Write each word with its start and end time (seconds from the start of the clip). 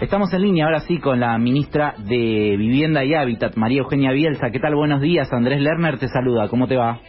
Estamos 0.00 0.32
en 0.32 0.40
línea 0.40 0.64
ahora 0.64 0.80
sí 0.80 0.98
con 0.98 1.20
la 1.20 1.36
ministra 1.36 1.94
de 1.98 2.56
Vivienda 2.56 3.04
y 3.04 3.12
Hábitat, 3.12 3.54
María 3.56 3.80
Eugenia 3.80 4.12
Bielsa. 4.12 4.50
¿Qué 4.50 4.58
tal? 4.58 4.74
Buenos 4.74 5.02
días. 5.02 5.30
Andrés 5.30 5.60
Lerner 5.60 5.98
te 5.98 6.08
saluda. 6.08 6.48
¿Cómo 6.48 6.66
te 6.66 6.76
va? 6.76 7.00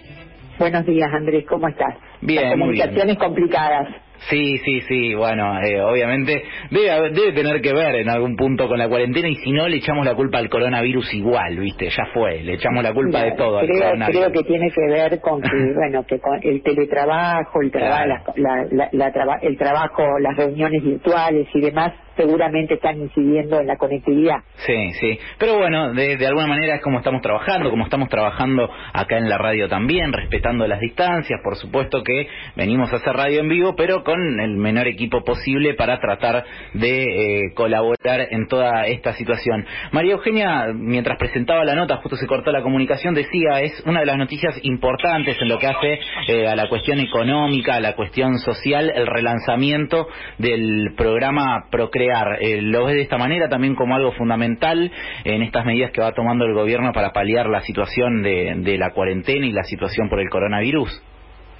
Buenos 0.60 0.86
días, 0.86 1.10
Andrés. 1.14 1.46
¿Cómo 1.48 1.70
estás? 1.70 1.96
Bien, 2.20 2.44
Las 2.44 2.52
comunicaciones 2.52 3.18
complicadas. 3.18 3.88
Sí, 4.30 4.58
sí, 4.58 4.82
sí, 4.82 5.16
bueno, 5.16 5.60
eh, 5.62 5.82
obviamente 5.82 6.44
debe, 6.70 7.10
debe 7.10 7.32
tener 7.32 7.60
que 7.62 7.74
ver 7.74 7.96
en 7.96 8.10
algún 8.10 8.36
punto 8.36 8.68
con 8.68 8.78
la 8.78 8.88
cuarentena 8.88 9.28
y 9.28 9.36
si 9.38 9.52
no 9.52 9.68
le 9.68 9.78
echamos 9.78 10.06
la 10.06 10.14
culpa 10.14 10.38
al 10.38 10.48
coronavirus 10.48 11.12
igual, 11.16 11.58
¿viste? 11.58 11.90
Ya 11.90 12.06
fue, 12.14 12.44
le 12.44 12.54
echamos 12.54 12.84
la 12.84 12.94
culpa 12.94 13.24
de 13.24 13.32
todo 13.32 13.60
creo, 13.62 13.74
al 13.74 13.84
coronavirus. 13.84 14.22
Creo 14.22 14.32
que 14.32 14.48
tiene 14.48 14.70
que 14.70 14.94
ver 14.94 15.22
con 15.22 15.42
que, 15.42 15.50
bueno, 15.76 16.06
que 16.06 16.20
con 16.20 16.40
el 16.44 16.62
teletrabajo, 16.62 17.62
el, 17.62 17.72
traba, 17.72 18.06
la, 18.06 18.24
la, 18.36 18.90
la, 18.92 19.40
el 19.42 19.58
trabajo, 19.58 20.04
las 20.20 20.38
reuniones 20.38 20.84
virtuales 20.84 21.48
y 21.56 21.62
demás 21.62 21.92
seguramente 22.16 22.76
están 22.76 23.00
incidiendo 23.00 23.60
en 23.60 23.68
la 23.68 23.78
conectividad. 23.78 24.38
Sí, 24.56 24.92
sí. 25.00 25.20
Pero 25.38 25.58
bueno, 25.58 25.94
de, 25.94 26.26
alguna 26.26 26.48
manera 26.48 26.76
es 26.76 26.82
como 26.82 27.00
estamos 27.00 27.22
trabajando, 27.22 27.70
como 27.70 27.86
estamos 27.86 28.10
trabajando 28.10 28.70
acá 28.94 29.18
en 29.18 29.30
la 29.30 29.38
radio 29.38 29.68
también, 29.68 30.12
respetando 30.14 30.68
las 30.68 30.80
distancias. 30.80 31.40
Por 31.44 31.56
supuesto 31.56 32.04
que 32.04 32.28
venimos 32.56 32.92
a 32.94 32.98
hacer 32.98 33.14
radio 33.14 33.42
en 33.42 33.50
vivo, 33.50 33.76
pero 33.76 34.04
con 34.04 34.40
el 34.40 34.58
menor 34.58 34.88
equipo 34.88 35.24
posible 35.24 35.74
para 35.74 36.00
tratar 36.00 36.44
de 36.74 37.04
eh, 37.04 37.54
colaborar 37.56 38.28
en 38.32 38.48
toda 38.48 38.88
esta 38.88 39.14
situación. 39.14 39.66
María 39.92 40.14
Eugenia, 40.14 40.68
mientras 40.74 41.18
presentaba 41.18 41.64
la 41.66 41.76
nota, 41.76 41.98
justo 41.98 42.18
se 42.18 42.28
cortó 42.28 42.52
la 42.52 42.62
comunicación, 42.62 43.14
decía, 43.14 43.62
es 43.62 43.84
una 43.86 44.02
de 44.02 44.06
las 44.06 44.18
noticias 44.18 44.60
importantes 44.64 45.38
en 45.42 45.50
lo 45.50 45.58
que 45.60 45.68
hace 45.68 46.00
eh, 46.28 46.48
a 46.48 46.56
la 46.56 46.68
cuestión 46.70 47.00
económica, 47.00 47.76
a 47.76 47.80
la 47.80 47.96
cuestión 47.96 48.38
social, 48.40 48.92
el 48.94 49.08
relanzamiento 49.08 50.08
del 50.38 50.94
programa 50.96 51.66
Procrear 52.02 52.42
eh, 52.42 52.62
¿Lo 52.62 52.86
ves 52.86 52.96
de 52.96 53.02
esta 53.02 53.18
manera 53.18 53.48
también 53.48 53.76
como 53.76 53.96
algo 53.96 54.12
fundamental 54.14 54.92
en 55.24 55.44
estas 55.44 55.66
medidas 55.66 55.92
que 55.92 56.02
va 56.02 56.14
tomando 56.14 56.46
el 56.46 56.54
gobierno 56.54 56.92
para 56.94 57.12
paliar 57.12 57.48
la 57.48 57.62
situación 57.62 58.24
de, 58.24 58.56
de 58.58 58.78
la 58.78 58.92
cuarentena 58.92 59.46
y 59.46 59.52
la 59.52 59.64
situación 59.64 60.10
por 60.10 60.20
el 60.20 60.30
coronavirus? 60.30 60.90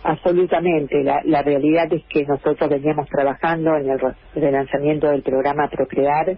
Absolutamente. 0.04 1.04
La, 1.04 1.22
la, 1.26 1.44
realidad 1.44 1.94
es 1.94 2.04
que 2.10 2.26
nosotros 2.26 2.70
veníamos 2.70 3.08
trabajando 3.08 3.76
en 3.78 3.92
el 3.92 4.00
relanzamiento 4.34 5.12
del 5.12 5.22
programa 5.22 5.68
Procrear 5.68 6.36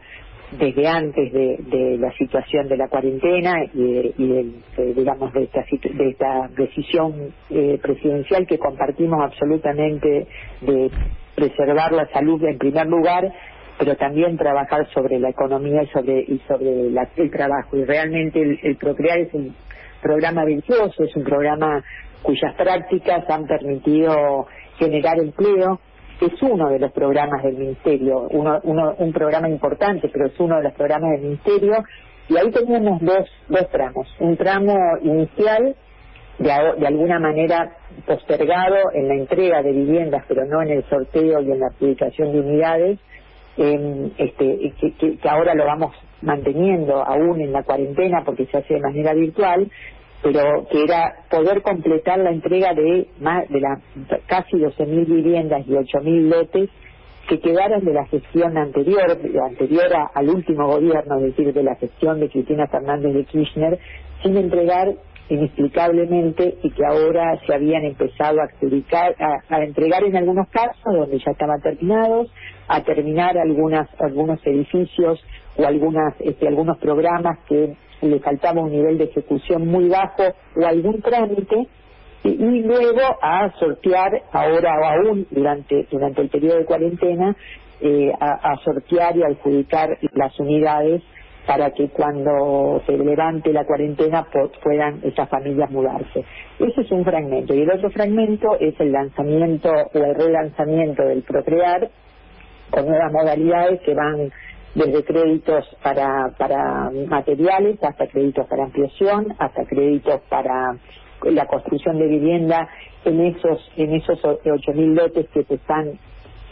desde 0.59 0.88
antes 0.88 1.31
de, 1.31 1.97
la 1.97 2.11
situación 2.11 2.67
de 2.67 2.77
la 2.77 2.89
cuarentena 2.89 3.53
y, 3.73 4.11
de, 4.17 4.94
digamos 4.94 5.31
de 5.33 5.44
esta, 5.44 5.64
de 5.72 6.09
esta 6.09 6.49
decisión 6.58 7.33
eh, 7.49 7.80
presidencial 7.81 8.45
que 8.45 8.59
compartimos 8.59 9.23
absolutamente 9.23 10.27
de 10.61 10.92
preservar 11.36 11.94
la 11.94 12.08
salud 12.08 12.44
en 12.44 12.58
primer 12.58 12.86
lugar 12.88 13.31
pero 13.77 13.95
también 13.95 14.38
trabajar 14.38 14.88
sobre 14.93 15.19
la 15.19 15.29
economía 15.29 15.83
y 15.83 15.88
sobre, 15.88 16.19
y 16.21 16.41
sobre 16.47 16.89
la, 16.91 17.07
el 17.16 17.31
trabajo. 17.31 17.77
Y 17.77 17.85
realmente 17.85 18.41
el, 18.41 18.75
Procrear 18.77 19.19
es 19.19 19.33
un 19.33 19.55
programa 20.02 20.45
virtuoso, 20.45 21.03
es 21.03 21.15
un 21.15 21.23
programa 21.23 21.83
cuyas 22.21 22.53
prácticas 22.55 23.30
han 23.30 23.45
permitido 23.45 24.47
generar 24.77 25.19
empleo. 25.19 25.80
Es 26.21 26.41
uno 26.41 26.69
de 26.69 26.80
los 26.80 26.91
programas 26.91 27.43
del 27.43 27.57
Ministerio, 27.57 28.27
uno, 28.30 28.59
uno, 28.63 28.95
un 28.97 29.11
programa 29.11 29.49
importante, 29.49 30.09
pero 30.09 30.27
es 30.27 30.39
uno 30.39 30.58
de 30.58 30.63
los 30.63 30.73
programas 30.73 31.11
del 31.11 31.21
Ministerio. 31.21 31.83
Y 32.30 32.37
ahí 32.37 32.52
tenemos 32.52 33.02
dos, 33.02 33.27
dos 33.49 33.69
tramos. 33.71 34.08
Un 34.19 34.37
tramo 34.37 34.73
inicial, 35.02 35.75
de, 36.37 36.52
de 36.77 36.87
alguna 36.87 37.19
manera 37.19 37.75
postergado 38.05 38.91
en 38.93 39.08
la 39.08 39.15
entrega 39.15 39.61
de 39.61 39.71
viviendas, 39.71 40.23
pero 40.27 40.45
no 40.45 40.61
en 40.61 40.69
el 40.69 40.83
sorteo 40.85 41.41
y 41.41 41.52
en 41.52 41.59
la 41.59 41.67
adjudicación 41.67 42.31
de 42.31 42.39
unidades, 42.39 42.99
eh, 43.57 44.11
este, 44.17 44.73
que, 44.79 45.17
que, 45.17 45.29
ahora 45.29 45.53
lo 45.53 45.65
vamos 45.65 45.95
manteniendo 46.21 47.03
aún 47.03 47.41
en 47.41 47.51
la 47.51 47.63
cuarentena 47.63 48.23
porque 48.25 48.45
se 48.47 48.57
hace 48.57 48.75
de 48.75 48.81
manera 48.81 49.13
virtual, 49.13 49.69
pero 50.21 50.67
que 50.71 50.83
era 50.83 51.13
poder 51.29 51.61
completar 51.61 52.19
la 52.19 52.31
entrega 52.31 52.73
de 52.73 53.08
más 53.19 53.47
de 53.49 53.59
las 53.59 53.80
casi 54.25 54.58
12.000 54.58 55.05
viviendas 55.05 55.67
y 55.67 55.71
8.000 55.71 56.30
lotes 56.30 56.69
que 57.27 57.39
quedaron 57.39 57.86
de 57.86 57.93
la 57.93 58.05
gestión 58.05 58.58
anterior, 58.58 59.17
anterior 59.45 59.87
al 60.13 60.30
último 60.30 60.67
gobierno, 60.67 61.17
es 61.17 61.36
decir, 61.36 61.53
de 61.53 61.63
la 61.63 61.75
gestión 61.75 62.19
de 62.19 62.30
Cristina 62.30 62.67
Fernández 62.67 63.13
de 63.13 63.23
Kirchner, 63.25 63.80
sin 64.21 64.37
entregar 64.37 64.93
inexplicablemente 65.30 66.58
y 66.64 66.70
que 66.72 66.86
ahora 66.86 67.39
se 67.45 67.54
habían 67.54 67.86
empezado 67.86 68.42
a 68.42 68.45
adjudicar, 68.45 69.16
a, 69.20 69.56
a, 69.56 69.64
entregar 69.64 70.04
en 70.04 70.17
algunos 70.17 70.48
casos 70.50 70.84
donde 70.84 71.17
ya 71.20 71.32
estaban 71.32 71.61
terminados, 71.61 72.30
a 72.67 72.82
terminar 72.84 73.38
algunas 73.38 73.88
algunos 74.02 74.45
edificios 74.45 75.23
o 75.58 75.66
algunas 75.66 76.14
este, 76.20 76.48
algunos 76.48 76.78
programas 76.78 77.39
que 77.48 77.76
le 78.02 78.20
faltaba 78.20 78.61
un 78.61 78.72
nivel 78.72 78.98
de 78.98 79.06
ejecución 79.06 79.67
muy 79.67 79.88
bajo 79.88 80.23
o 80.58 80.66
algún 80.66 81.02
trámite 81.02 81.67
y, 82.26 82.64
luego 82.64 83.02
a 83.22 83.52
sortear 83.60 84.11
ahora 84.32 84.76
o 84.80 84.86
aún 84.86 85.28
durante 85.32 85.88
durante 85.90 86.22
el 86.22 86.30
periodo 86.30 86.58
de 86.58 86.66
cuarentena 86.66 87.36
eh, 87.82 88.14
a 88.20 88.55
sortear 88.64 89.17
y 89.17 89.23
adjudicar 89.23 89.98
las 90.14 90.40
unidades 90.40 91.02
para 91.45 91.71
que 91.71 91.89
cuando 91.89 92.81
se 92.86 92.98
levante 92.98 93.52
la 93.52 93.65
cuarentena 93.65 94.26
puedan 94.64 94.99
esas 95.04 95.27
familias 95.30 95.70
mudarse. 95.71 96.23
Ese 96.59 96.81
es 96.81 96.92
un 96.92 97.04
fragmento. 97.04 97.54
Y 97.54 97.61
el 97.61 97.71
otro 97.71 97.89
fragmento 97.89 98.58
es 98.59 98.80
el 98.80 98.92
lanzamiento 98.92 99.70
o 99.70 99.98
el 99.98 100.15
relanzamiento 100.15 101.04
del 101.04 101.23
Procrear 101.23 101.89
con 102.70 102.87
nuevas 102.87 103.11
modalidades 103.11 103.81
que 103.81 103.93
van 103.93 104.31
desde 104.73 105.04
créditos 105.04 105.65
para, 105.83 106.30
para 106.37 106.89
materiales 107.08 107.77
hasta 107.83 108.08
créditos 108.08 108.48
para 108.48 108.64
ampliación, 108.64 109.36
hasta 109.37 109.65
créditos 109.65 110.21
para 110.30 110.75
la 111.23 111.45
construcción 111.45 111.99
de 111.99 112.08
vivienda 112.08 112.67
en 113.05 113.21
esos 113.21 113.71
en 113.77 113.93
esos 113.93 114.21
8.000 114.21 114.93
lotes 114.95 115.27
que 115.30 115.43
se 115.43 115.55
están 115.55 115.99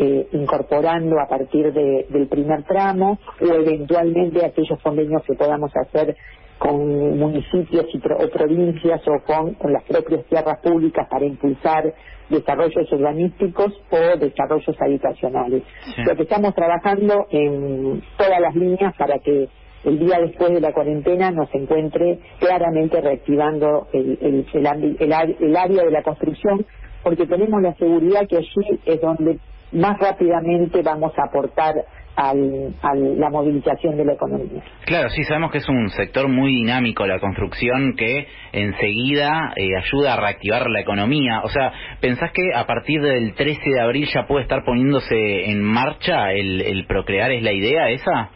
eh, 0.04 0.28
incorporando 0.32 1.20
a 1.20 1.28
partir 1.28 1.72
de, 1.72 2.08
del 2.10 2.28
primer 2.28 2.64
tramo 2.64 3.20
o 3.40 3.46
eventualmente 3.46 4.44
aquellos 4.44 4.82
convenios 4.82 5.22
que 5.28 5.36
podamos 5.36 5.72
hacer 5.76 6.18
con 6.58 7.20
municipios 7.20 7.86
y 7.94 8.00
pro, 8.00 8.18
o 8.18 8.28
provincias 8.30 9.00
o 9.08 9.24
con, 9.24 9.54
con, 9.54 9.72
las 9.72 9.84
propias 9.84 10.26
tierras 10.26 10.58
públicas 10.64 11.08
para 11.08 11.24
impulsar 11.26 11.94
desarrollos 12.30 12.92
urbanísticos 12.92 13.80
o 13.92 14.18
desarrollos 14.18 14.76
habitacionales. 14.82 15.62
Sí. 15.96 16.02
Lo 16.04 16.16
que 16.16 16.24
estamos 16.24 16.56
trabajando 16.56 17.28
en 17.30 18.02
todas 18.18 18.42
las 18.42 18.56
líneas 18.56 18.96
para 18.98 19.20
que 19.20 19.50
el 19.84 20.00
día 20.00 20.20
después 20.20 20.52
de 20.52 20.62
la 20.62 20.74
cuarentena 20.74 21.30
nos 21.30 21.54
encuentre 21.54 22.18
claramente 22.40 23.02
reactivando 23.02 23.88
el, 23.94 24.18
el, 24.20 24.46
el, 24.52 24.98
el, 25.00 25.36
el 25.40 25.56
área 25.58 25.84
de 25.84 25.92
la 25.92 26.02
construcción 26.02 26.66
porque 27.04 27.26
tenemos 27.28 27.62
la 27.62 27.74
seguridad 27.76 28.28
que 28.28 28.38
allí 28.38 28.80
es 28.86 29.02
donde 29.02 29.40
más 29.72 29.98
rápidamente 30.00 30.82
vamos 30.82 31.14
a 31.18 31.24
aportar 31.24 31.76
al, 32.16 32.76
a 32.82 32.94
la 32.94 33.30
movilización 33.30 33.98
de 33.98 34.06
la 34.06 34.14
economía. 34.14 34.62
Claro, 34.86 35.10
sí, 35.10 35.24
sabemos 35.24 35.52
que 35.52 35.60
es 35.60 35.70
un 35.70 35.90
sector 35.90 36.28
muy 36.28 36.52
dinámico 36.52 37.08
la 37.08 37.20
construcción 37.20 37.96
que 37.96 38.28
enseguida 38.52 39.54
eh, 39.56 39.78
ayuda 39.78 40.14
a 40.14 40.20
reactivar 40.20 40.70
la 40.70 40.82
economía. 40.82 41.42
O 41.44 41.50
sea, 41.50 41.72
¿pensás 42.00 42.32
que 42.32 42.54
a 42.54 42.66
partir 42.66 43.02
del 43.02 43.34
13 43.34 43.62
de 43.64 43.82
abril 43.82 44.08
ya 44.14 44.28
puede 44.28 44.44
estar 44.44 44.64
poniéndose 44.66 45.50
en 45.50 45.64
marcha 45.64 46.32
el, 46.34 46.62
el 46.62 46.86
procrear? 46.86 47.32
¿Es 47.32 47.44
la 47.44 47.54
idea 47.54 47.90
esa? 47.90 48.30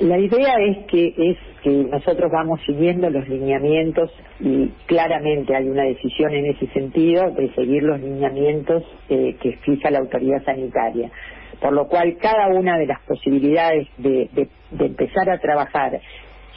La 0.00 0.18
idea 0.18 0.54
es 0.58 0.86
que 0.86 1.14
es 1.16 1.38
que 1.64 1.70
nosotros 1.70 2.30
vamos 2.30 2.60
siguiendo 2.66 3.08
los 3.08 3.26
lineamientos 3.26 4.10
y 4.38 4.68
claramente 4.84 5.56
hay 5.56 5.66
una 5.66 5.84
decisión 5.84 6.34
en 6.34 6.44
ese 6.44 6.66
sentido 6.68 7.30
de 7.30 7.50
seguir 7.54 7.82
los 7.84 7.98
lineamientos 7.98 8.84
eh, 9.08 9.34
que 9.40 9.56
fija 9.64 9.90
la 9.90 10.00
autoridad 10.00 10.44
sanitaria. 10.44 11.10
Por 11.62 11.72
lo 11.72 11.88
cual 11.88 12.18
cada 12.20 12.48
una 12.48 12.76
de 12.76 12.86
las 12.86 13.00
posibilidades 13.04 13.88
de, 13.96 14.28
de, 14.34 14.48
de 14.72 14.86
empezar 14.86 15.30
a 15.30 15.38
trabajar 15.38 15.98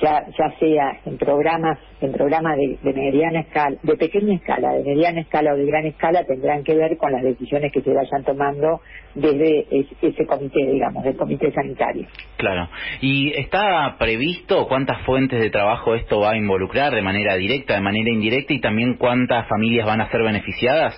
ya, 0.01 0.25
ya 0.37 0.51
sea 0.59 0.99
en 1.05 1.17
programas, 1.17 1.79
en 2.01 2.11
programas 2.11 2.57
de, 2.57 2.77
de, 2.81 2.93
mediana 2.93 3.41
escala, 3.41 3.77
de 3.81 3.95
pequeña 3.95 4.35
escala, 4.35 4.73
de 4.73 4.83
mediana 4.83 5.21
escala 5.21 5.53
o 5.53 5.57
de 5.57 5.65
gran 5.65 5.85
escala, 5.85 6.23
tendrán 6.25 6.63
que 6.63 6.75
ver 6.75 6.97
con 6.97 7.11
las 7.11 7.23
decisiones 7.23 7.71
que 7.71 7.81
se 7.81 7.93
vayan 7.93 8.23
tomando 8.23 8.81
desde 9.15 9.65
ese, 9.71 9.95
ese 10.01 10.25
comité, 10.25 10.65
digamos, 10.65 11.03
del 11.03 11.15
comité 11.15 11.51
sanitario. 11.51 12.07
Claro. 12.37 12.69
¿Y 13.01 13.31
está 13.39 13.95
previsto 13.97 14.67
cuántas 14.67 15.01
fuentes 15.05 15.39
de 15.39 15.49
trabajo 15.49 15.95
esto 15.95 16.19
va 16.19 16.31
a 16.31 16.37
involucrar 16.37 16.93
de 16.93 17.01
manera 17.01 17.35
directa, 17.35 17.75
de 17.75 17.81
manera 17.81 18.09
indirecta 18.11 18.53
y 18.53 18.61
también 18.61 18.95
cuántas 18.97 19.47
familias 19.47 19.85
van 19.85 20.01
a 20.01 20.09
ser 20.11 20.21
beneficiadas? 20.21 20.95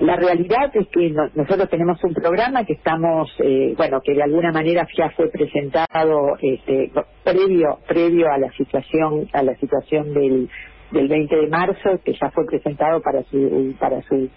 La 0.00 0.16
realidad 0.16 0.70
es 0.74 0.88
que 0.88 1.10
no, 1.10 1.28
nosotros 1.34 1.68
tenemos 1.70 2.02
un 2.04 2.14
programa 2.14 2.64
que 2.64 2.74
estamos, 2.74 3.32
eh, 3.38 3.74
bueno, 3.76 4.00
que 4.00 4.14
de 4.14 4.22
alguna 4.22 4.52
manera 4.52 4.86
ya 4.96 5.10
fue 5.10 5.28
presentado 5.28 6.36
este, 6.40 6.90
previo 7.24 7.78
previo 7.86 8.30
a 8.30 8.38
la 8.38 8.50
situación 8.52 9.28
a 9.32 9.42
la 9.42 9.54
situación 9.56 10.12
del 10.14 10.48
del 10.90 11.08
20 11.08 11.34
de 11.36 11.46
marzo, 11.48 12.00
que 12.04 12.12
ya 12.12 12.30
fue 12.30 12.44
presentado 12.46 13.00
para 13.00 13.22
su 13.24 13.74
para 13.78 14.02
su 14.02 14.28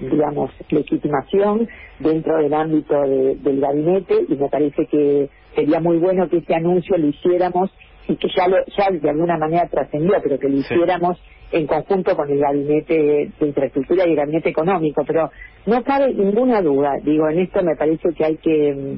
digamos, 0.00 0.50
legitimación 0.70 1.68
dentro 1.98 2.38
del 2.38 2.52
ámbito 2.54 3.00
del 3.02 3.60
gabinete 3.60 4.24
y 4.28 4.34
me 4.34 4.48
parece 4.48 4.86
que 4.86 5.28
sería 5.54 5.80
muy 5.80 5.98
bueno 5.98 6.28
que 6.28 6.38
ese 6.38 6.54
anuncio 6.54 6.96
lo 6.96 7.08
hiciéramos 7.08 7.70
y 8.08 8.16
que 8.16 8.28
ya, 8.36 8.48
lo, 8.48 8.56
ya 8.76 8.90
de 8.90 9.10
alguna 9.10 9.38
manera 9.38 9.66
trascendió, 9.68 10.16
pero 10.22 10.38
que 10.38 10.48
lo 10.48 10.56
hiciéramos 10.58 11.18
en 11.52 11.66
conjunto 11.66 12.16
con 12.16 12.30
el 12.30 12.38
gabinete 12.38 13.30
de 13.38 13.46
infraestructura 13.46 14.06
y 14.06 14.10
el 14.10 14.16
gabinete 14.16 14.50
económico. 14.50 15.04
Pero 15.06 15.30
no 15.66 15.82
cabe 15.84 16.12
ninguna 16.12 16.60
duda, 16.60 16.94
digo, 17.02 17.28
en 17.28 17.40
esto 17.40 17.62
me 17.62 17.76
parece 17.76 18.12
que 18.14 18.24
hay 18.24 18.36
que 18.36 18.96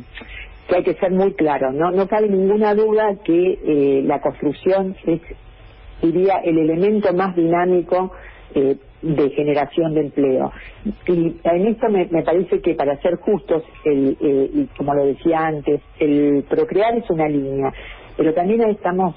que 0.68 0.74
hay 0.74 0.82
que 0.82 0.94
ser 0.94 1.12
muy 1.12 1.32
claro, 1.34 1.70
no 1.70 1.92
no 1.92 2.08
cabe 2.08 2.28
ninguna 2.28 2.74
duda 2.74 3.16
que 3.24 3.58
eh, 3.64 4.02
la 4.04 4.20
construcción 4.20 4.96
es 5.06 5.20
diría 6.02 6.40
el 6.44 6.58
elemento 6.58 7.12
más 7.12 7.36
dinámico 7.36 8.12
eh, 8.54 8.76
de 9.02 9.30
generación 9.30 9.94
de 9.94 10.00
empleo. 10.00 10.50
Y 11.06 11.36
en 11.44 11.66
esto 11.66 11.88
me, 11.88 12.06
parece 12.22 12.60
que 12.60 12.74
para 12.74 12.96
ser 13.00 13.16
justos, 13.16 13.62
el, 13.84 14.16
eh, 14.20 14.50
y 14.52 14.64
como 14.76 14.94
lo 14.94 15.04
decía 15.04 15.46
antes, 15.46 15.80
el 15.98 16.44
procrear 16.48 16.96
es 16.96 17.08
una 17.10 17.28
línea, 17.28 17.72
pero 18.16 18.34
también 18.34 18.62
estamos 18.62 19.14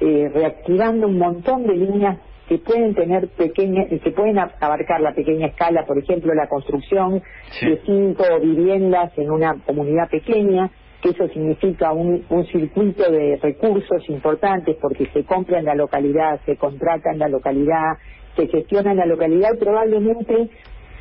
eh, 0.00 0.30
reactivando 0.32 1.06
un 1.06 1.18
montón 1.18 1.66
de 1.66 1.74
líneas 1.74 2.18
que 2.48 2.58
pueden 2.58 2.94
tener 2.94 3.28
pequeña, 3.28 3.86
que 3.86 4.10
pueden 4.10 4.38
abarcar 4.38 5.00
la 5.02 5.12
pequeña 5.12 5.48
escala, 5.48 5.84
por 5.84 5.98
ejemplo, 5.98 6.32
la 6.34 6.48
construcción 6.48 7.22
de 7.60 7.80
cinco 7.84 8.24
viviendas 8.40 9.12
en 9.18 9.30
una 9.30 9.54
comunidad 9.66 10.08
pequeña, 10.08 10.70
que 11.02 11.10
eso 11.10 11.28
significa 11.28 11.92
un, 11.92 12.24
un 12.30 12.46
circuito 12.46 13.10
de 13.10 13.38
recursos 13.42 14.08
importantes 14.08 14.76
porque 14.80 15.06
se 15.12 15.24
compra 15.24 15.58
en 15.58 15.66
la 15.66 15.74
localidad, 15.74 16.40
se 16.46 16.56
contrata 16.56 17.12
en 17.12 17.18
la 17.18 17.28
localidad, 17.28 17.98
se 18.34 18.46
gestiona 18.48 18.92
en 18.92 18.96
la 18.96 19.06
localidad 19.06 19.50
y 19.54 19.58
probablemente 19.58 20.48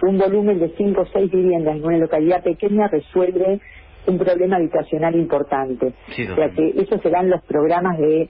un 0.01 0.17
volumen 0.17 0.59
de 0.59 0.69
cinco 0.77 1.01
o 1.01 1.05
seis 1.05 1.31
viviendas 1.31 1.77
en 1.77 1.85
una 1.85 1.97
localidad 1.97 2.43
pequeña 2.43 2.87
resuelve 2.87 3.59
un 4.07 4.17
problema 4.17 4.57
habitacional 4.57 5.15
importante. 5.15 5.87
o 5.87 6.35
sea 6.35 6.49
que 6.49 6.69
esos 6.77 7.01
serán 7.01 7.29
los 7.29 7.41
programas 7.43 7.97
de, 7.97 8.29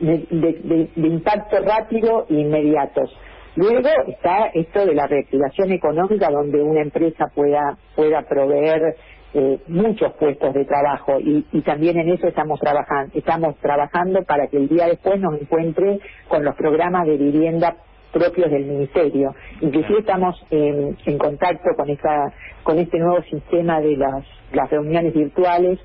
de, 0.00 0.90
impacto 0.96 1.56
rápido 1.60 2.26
e 2.28 2.34
inmediatos. 2.34 3.10
Luego 3.56 3.88
está 4.08 4.50
esto 4.52 4.84
de 4.84 4.94
la 4.94 5.06
reactivación 5.06 5.72
económica 5.72 6.28
donde 6.28 6.60
una 6.60 6.82
empresa 6.82 7.26
pueda, 7.34 7.78
pueda 7.94 8.22
proveer 8.22 8.96
eh, 9.32 9.58
muchos 9.68 10.12
puestos 10.14 10.52
de 10.54 10.64
trabajo 10.64 11.18
y, 11.20 11.44
y, 11.52 11.60
también 11.62 11.98
en 11.98 12.12
eso 12.12 12.28
estamos 12.28 12.60
trabajando 12.60 13.10
estamos 13.14 13.56
trabajando 13.58 14.22
para 14.22 14.46
que 14.46 14.58
el 14.58 14.68
día 14.68 14.86
después 14.86 15.20
nos 15.20 15.40
encuentre 15.40 15.98
con 16.28 16.44
los 16.44 16.54
programas 16.54 17.06
de 17.06 17.16
vivienda 17.16 17.76
propios 18.14 18.50
del 18.50 18.64
ministerio. 18.64 19.34
Inclusive 19.60 19.98
estamos 19.98 20.40
en, 20.50 21.18
contacto 21.18 21.70
con 21.76 21.90
esta, 21.90 22.32
con 22.62 22.78
este 22.78 22.98
nuevo 22.98 23.22
sistema 23.24 23.80
de 23.80 23.96
las, 23.96 24.24
las 24.52 24.70
reuniones 24.70 25.12
virtuales 25.12 25.80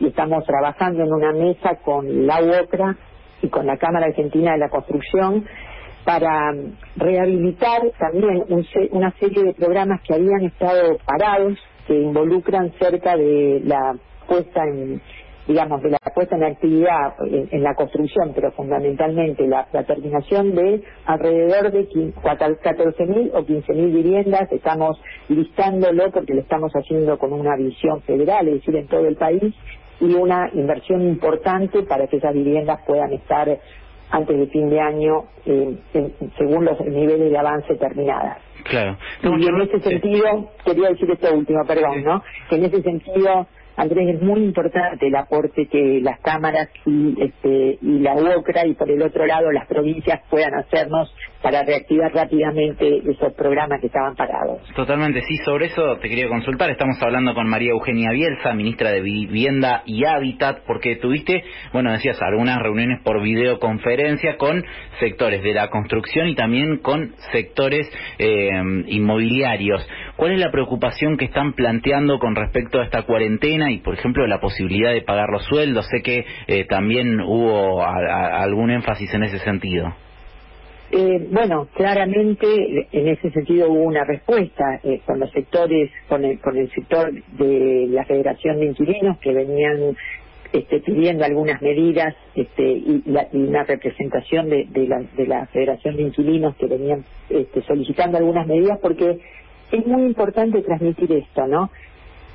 y 0.00 0.06
estamos 0.08 0.44
trabajando 0.44 1.04
en 1.04 1.12
una 1.12 1.32
mesa 1.32 1.76
con 1.84 2.26
la 2.26 2.42
UOCRA 2.42 2.96
y 3.42 3.48
con 3.48 3.66
la 3.66 3.76
Cámara 3.76 4.06
Argentina 4.06 4.52
de 4.52 4.58
la 4.58 4.70
Construcción 4.70 5.44
para 6.04 6.52
rehabilitar 6.96 7.82
también 7.98 8.44
una 8.90 9.12
serie 9.18 9.44
de 9.44 9.54
programas 9.54 10.00
que 10.02 10.14
habían 10.14 10.42
estado 10.42 10.98
parados, 11.04 11.58
que 11.86 11.94
involucran 11.94 12.72
cerca 12.78 13.16
de 13.16 13.60
la 13.64 13.94
puesta 14.26 14.62
en, 14.64 15.00
digamos, 15.46 15.82
de 15.82 15.90
la 15.90 15.98
puesta 16.14 16.36
en 16.36 16.44
actividad 16.44 17.14
en, 17.20 17.62
la 17.62 17.74
construcción, 17.74 18.32
pero 18.34 18.52
fundamentalmente 18.52 19.46
la, 19.46 19.66
terminación 19.86 20.54
de 20.54 20.82
alrededor 21.04 21.70
de 21.70 21.88
14.000 21.88 23.30
o 23.34 23.44
15.000 23.44 23.92
viviendas. 23.92 24.50
Estamos 24.50 25.00
listándolo 25.28 26.10
porque 26.10 26.34
lo 26.34 26.40
estamos 26.40 26.72
haciendo 26.72 27.18
con 27.18 27.32
una 27.32 27.56
visión 27.56 28.00
federal, 28.02 28.48
es 28.48 28.54
decir, 28.54 28.76
en 28.76 28.86
todo 28.86 29.06
el 29.06 29.16
país, 29.16 29.54
y 30.00 30.14
una 30.14 30.50
inversión 30.54 31.02
importante 31.02 31.82
para 31.82 32.06
que 32.06 32.16
esas 32.16 32.34
viviendas 32.34 32.80
puedan 32.86 33.12
estar 33.12 33.58
antes 34.10 34.38
de 34.38 34.46
fin 34.46 34.70
de 34.70 34.80
año, 34.80 35.24
eh, 35.44 35.76
según 36.38 36.64
los 36.64 36.80
niveles 36.80 37.30
de 37.30 37.38
avance 37.38 37.74
terminadas. 37.74 38.38
Claro. 38.64 38.96
Y 39.22 39.46
en 39.46 39.60
ese 39.60 39.80
sentido, 39.80 40.50
quería 40.64 40.88
decir 40.88 41.10
esto 41.10 41.34
último, 41.34 41.64
perdón, 41.66 42.02
¿no? 42.02 42.22
Que 42.48 42.56
en 42.56 42.64
ese 42.64 42.82
sentido 42.82 43.46
Andrés, 43.76 44.16
es 44.16 44.22
muy 44.22 44.40
importante 44.40 45.06
el 45.06 45.16
aporte 45.16 45.66
que 45.66 46.00
las 46.00 46.20
cámaras 46.20 46.68
y, 46.86 47.20
este, 47.20 47.78
y 47.82 47.98
la 47.98 48.14
UOCRA 48.14 48.66
y 48.66 48.74
por 48.74 48.90
el 48.90 49.02
otro 49.02 49.26
lado 49.26 49.50
las 49.50 49.66
provincias 49.66 50.20
puedan 50.30 50.54
hacernos 50.54 51.12
para 51.44 51.62
reactivar 51.62 52.10
rápidamente 52.10 53.02
esos 53.06 53.34
programas 53.34 53.78
que 53.78 53.88
estaban 53.88 54.16
parados. 54.16 54.62
Totalmente, 54.74 55.20
sí, 55.28 55.36
sobre 55.44 55.66
eso 55.66 55.98
te 55.98 56.08
quería 56.08 56.26
consultar. 56.26 56.70
Estamos 56.70 56.96
hablando 57.02 57.34
con 57.34 57.46
María 57.46 57.72
Eugenia 57.72 58.12
Bielsa, 58.12 58.54
ministra 58.54 58.92
de 58.92 59.02
Vivienda 59.02 59.82
y 59.84 60.06
Hábitat, 60.06 60.60
porque 60.66 60.96
tuviste, 60.96 61.44
bueno, 61.74 61.92
decías, 61.92 62.16
algunas 62.22 62.62
reuniones 62.62 63.02
por 63.02 63.20
videoconferencia 63.20 64.38
con 64.38 64.64
sectores 65.00 65.42
de 65.42 65.52
la 65.52 65.68
construcción 65.68 66.28
y 66.28 66.34
también 66.34 66.78
con 66.78 67.14
sectores 67.30 67.92
eh, 68.18 68.48
inmobiliarios. 68.86 69.86
¿Cuál 70.16 70.32
es 70.32 70.40
la 70.40 70.50
preocupación 70.50 71.18
que 71.18 71.26
están 71.26 71.52
planteando 71.52 72.20
con 72.20 72.36
respecto 72.36 72.80
a 72.80 72.84
esta 72.84 73.02
cuarentena 73.02 73.70
y, 73.70 73.80
por 73.80 73.92
ejemplo, 73.92 74.26
la 74.26 74.40
posibilidad 74.40 74.94
de 74.94 75.02
pagar 75.02 75.28
los 75.28 75.44
sueldos? 75.44 75.86
Sé 75.90 76.00
que 76.00 76.24
eh, 76.46 76.64
también 76.64 77.20
hubo 77.20 77.84
algún 77.84 78.70
énfasis 78.70 79.12
en 79.12 79.24
ese 79.24 79.40
sentido. 79.40 79.94
Eh, 80.96 81.26
bueno, 81.28 81.66
claramente 81.74 82.86
en 82.92 83.08
ese 83.08 83.28
sentido 83.32 83.68
hubo 83.68 83.82
una 83.82 84.04
respuesta 84.04 84.78
eh, 84.84 85.00
con 85.04 85.18
los 85.18 85.28
sectores, 85.32 85.90
con 86.08 86.24
el, 86.24 86.38
con 86.38 86.56
el 86.56 86.70
sector 86.70 87.12
de 87.12 87.88
la 87.90 88.04
Federación 88.04 88.60
de 88.60 88.66
Inquilinos 88.66 89.18
que 89.18 89.32
venían 89.32 89.96
este, 90.52 90.78
pidiendo 90.78 91.24
algunas 91.24 91.60
medidas 91.60 92.14
este, 92.36 92.62
y, 92.62 93.02
una 93.32 93.64
representación 93.64 94.48
de, 94.48 94.68
la, 94.86 95.02
de 95.16 95.26
la 95.26 95.46
Federación 95.46 95.96
de 95.96 96.02
Inquilinos 96.02 96.54
que 96.54 96.66
venían 96.66 97.04
este, 97.28 97.62
solicitando 97.62 98.18
algunas 98.18 98.46
medidas 98.46 98.78
porque 98.80 99.18
es 99.72 99.84
muy 99.84 100.02
importante 100.02 100.62
transmitir 100.62 101.10
esto, 101.10 101.48
¿no? 101.48 101.72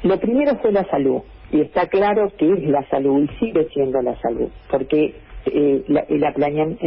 Lo 0.04 0.20
primero 0.20 0.58
fue 0.58 0.74
la 0.74 0.84
salud, 0.90 1.22
y 1.54 1.62
está 1.62 1.88
claro 1.88 2.30
que 2.38 2.52
es 2.52 2.64
la 2.68 2.86
salud 2.90 3.24
y 3.24 3.40
sigue 3.40 3.70
siendo 3.70 4.02
la 4.02 4.20
salud, 4.20 4.50
porque 4.70 5.16
eh, 5.46 5.84
el, 6.10 6.26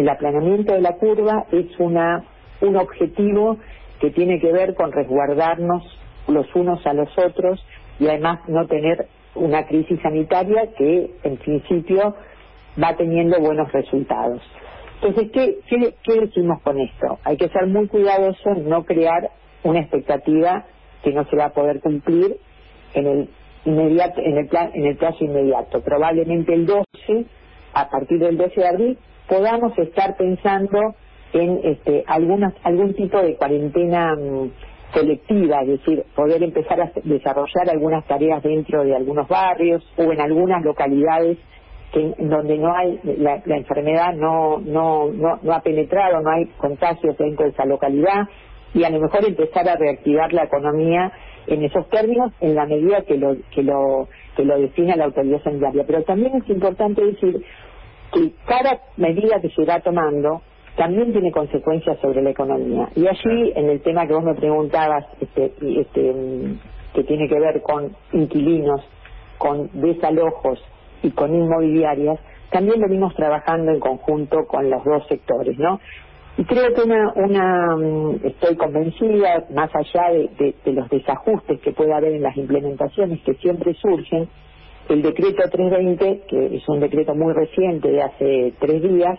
aplanamiento 0.09 0.75
de 0.75 0.81
la 0.81 0.97
curva 0.97 1.47
es 1.53 1.67
una 1.79 2.25
un 2.61 2.77
objetivo 2.77 3.59
que 4.01 4.11
tiene 4.11 4.39
que 4.41 4.53
ver 4.53 4.75
con 4.75 4.93
resguardarnos 4.93 5.83
los 6.29 6.47
unos 6.55 6.87
a 6.87 6.95
los 6.95 7.09
otros 7.19 7.65
y 7.99 8.07
además 8.07 8.41
no 8.49 8.67
tener 8.67 9.09
una 9.35 9.67
crisis 9.67 10.01
sanitaria 10.01 10.69
que 10.77 11.11
en 11.25 11.37
principio 11.39 12.15
va 12.81 12.97
teniendo 12.97 13.41
buenos 13.41 13.73
resultados. 13.73 14.43
Entonces, 15.03 15.33
¿qué, 15.33 15.59
qué, 15.69 15.95
qué 16.05 16.21
decimos 16.21 16.63
con 16.63 16.79
esto? 16.79 17.19
Hay 17.25 17.37
que 17.37 17.49
ser 17.49 17.67
muy 17.67 17.89
cuidadosos, 17.89 18.59
no 18.59 18.85
crear 18.85 19.31
una 19.65 19.81
expectativa 19.81 20.65
que 21.03 21.13
no 21.13 21.25
se 21.25 21.37
va 21.37 21.47
a 21.47 21.53
poder 21.53 21.81
cumplir 21.81 22.37
en 22.95 23.07
el 23.07 23.29
inmediato 23.65 24.21
en 24.21 24.39
el 24.39 24.49
plan 24.49 24.71
en 24.75 24.87
el 24.87 24.97
plazo 24.97 25.25
inmediato 25.25 25.81
probablemente 25.83 26.53
el 26.53 26.67
12 26.67 27.27
a 27.75 27.89
partir 27.89 28.19
del 28.19 28.37
12 28.37 28.61
de 28.61 28.69
abril 28.69 28.99
podamos 29.29 29.77
estar 29.79 30.17
pensando 30.17 30.95
en 31.33 31.61
este 31.65 32.05
algunas 32.07 32.55
algún 32.63 32.95
tipo 32.95 33.19
de 33.19 33.37
cuarentena 33.37 34.15
mm, 34.15 34.51
colectiva, 34.93 35.63
es 35.63 35.69
decir, 35.69 36.05
poder 36.15 36.43
empezar 36.43 36.81
a 36.81 36.93
desarrollar 37.03 37.71
algunas 37.71 38.05
tareas 38.07 38.43
dentro 38.43 38.85
de 38.85 38.95
algunos 38.95 39.27
barrios 39.27 39.83
o 39.97 40.13
en 40.13 40.21
algunas 40.21 40.63
localidades 40.63 41.39
que, 41.93 42.15
donde 42.19 42.59
no 42.59 42.75
hay 42.75 43.01
la, 43.19 43.43
la 43.45 43.57
enfermedad 43.57 44.15
no, 44.15 44.59
no 44.59 45.11
no 45.13 45.39
no 45.43 45.53
ha 45.53 45.61
penetrado, 45.61 46.21
no 46.21 46.31
hay 46.31 46.47
contagios 46.59 47.17
dentro 47.17 47.45
de 47.47 47.53
esa 47.53 47.65
localidad 47.65 48.29
y 48.75 48.85
a 48.85 48.91
lo 48.91 49.01
mejor 49.01 49.25
empezar 49.27 49.69
a 49.69 49.77
reactivar 49.77 50.33
la 50.33 50.45
economía 50.45 51.13
en 51.47 51.65
esos 51.65 51.89
términos 51.89 52.33
en 52.41 52.55
la 52.55 52.67
medida 52.67 53.03
que 53.03 53.17
lo 53.17 53.37
que 53.51 53.63
lo 53.63 54.09
que 54.37 54.45
lo 54.45 54.59
defina 54.59 54.97
la 54.97 55.05
autoridad 55.05 55.43
sanitaria. 55.43 55.85
Pero 55.87 56.03
también 56.03 56.37
es 56.37 56.49
importante 56.49 57.05
decir 57.05 57.45
que 58.13 58.33
cada 58.47 58.81
medida 58.97 59.41
que 59.41 59.51
se 59.51 59.65
va 59.65 59.81
tomando 59.81 60.43
también 60.77 61.13
tiene 61.13 61.31
consecuencias 61.33 61.99
sobre 62.01 62.23
la 62.23 62.31
economía. 62.31 62.89
Y 62.95 63.07
allí 63.07 63.53
en 63.55 63.69
el 63.69 63.81
tema 63.83 64.07
que 64.07 64.15
vos 64.15 64.25
me 64.25 64.35
preguntabas 64.35 65.05
este, 65.21 65.53
este 65.61 66.15
que 66.95 67.05
tiene 67.05 67.29
que 67.29 67.39
ver 67.39 67.63
con 67.63 67.95
inquilinos 68.13 68.81
con 69.39 69.71
desalojos 69.73 70.63
y 71.03 71.11
con 71.11 71.35
inmobiliarias 71.35 72.21
también 72.53 72.81
venimos 72.81 73.15
trabajando 73.15 73.73
en 73.73 73.81
conjunto 73.81 74.47
con 74.47 74.71
los 74.71 74.85
dos 74.85 75.05
sectores, 75.09 75.59
¿no? 75.59 75.81
Y 76.39 76.45
creo 76.45 76.73
que 76.75 76.83
una, 76.83 77.13
una 77.15 77.77
mm, 77.77 78.21
estoy 78.25 78.57
convencida, 78.57 79.45
más 79.55 79.71
allá 79.75 80.11
de, 80.13 80.55
los 80.65 80.89
desajustes 80.89 81.61
que 81.61 81.73
puede 81.73 81.93
haber 81.93 82.15
en 82.15 82.23
las 82.23 82.37
implementaciones 82.37 83.21
que 83.23 83.35
siempre 83.35 83.75
surgen, 83.75 84.29
el 84.89 85.03
decreto 85.03 85.43
320, 85.49 86.23
que 86.29 86.57
es 86.57 86.69
un 86.69 86.81
decreto 86.81 87.15
muy 87.15 87.33
reciente 87.35 87.91
de 87.91 88.03
hace 88.03 88.55
tres 88.59 88.83
días, 88.83 89.19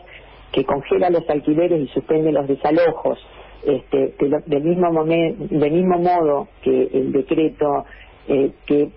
que 0.51 0.65
congela 0.65 1.09
los 1.09 1.27
alquileres 1.29 1.81
y 1.81 1.87
suspende 1.87 2.31
los 2.31 2.47
desalojos. 2.47 3.19
Este, 3.65 4.13
del 4.45 4.63
mismo 4.63 5.05
del 5.05 5.71
mismo 5.71 5.97
modo 5.97 6.49
que 6.61 6.89
el 6.93 7.13
decreto 7.13 7.85
eh, 8.27 8.51
que, 8.65 8.89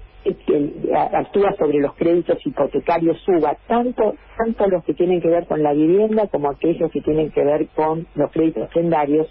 actúa 1.12 1.54
sobre 1.58 1.78
los 1.80 1.94
créditos 1.94 2.44
hipotecarios 2.44 3.18
suba 3.24 3.56
tanto 3.66 4.14
tanto 4.36 4.66
los 4.68 4.84
que 4.84 4.94
tienen 4.94 5.20
que 5.20 5.28
ver 5.28 5.46
con 5.46 5.62
la 5.62 5.72
vivienda 5.72 6.26
como 6.28 6.50
aquellos 6.50 6.90
que 6.90 7.00
tienen 7.00 7.30
que 7.30 7.44
ver 7.44 7.68
con 7.74 8.06
los 8.14 8.30
créditos 8.32 8.68
secundarios 8.68 9.28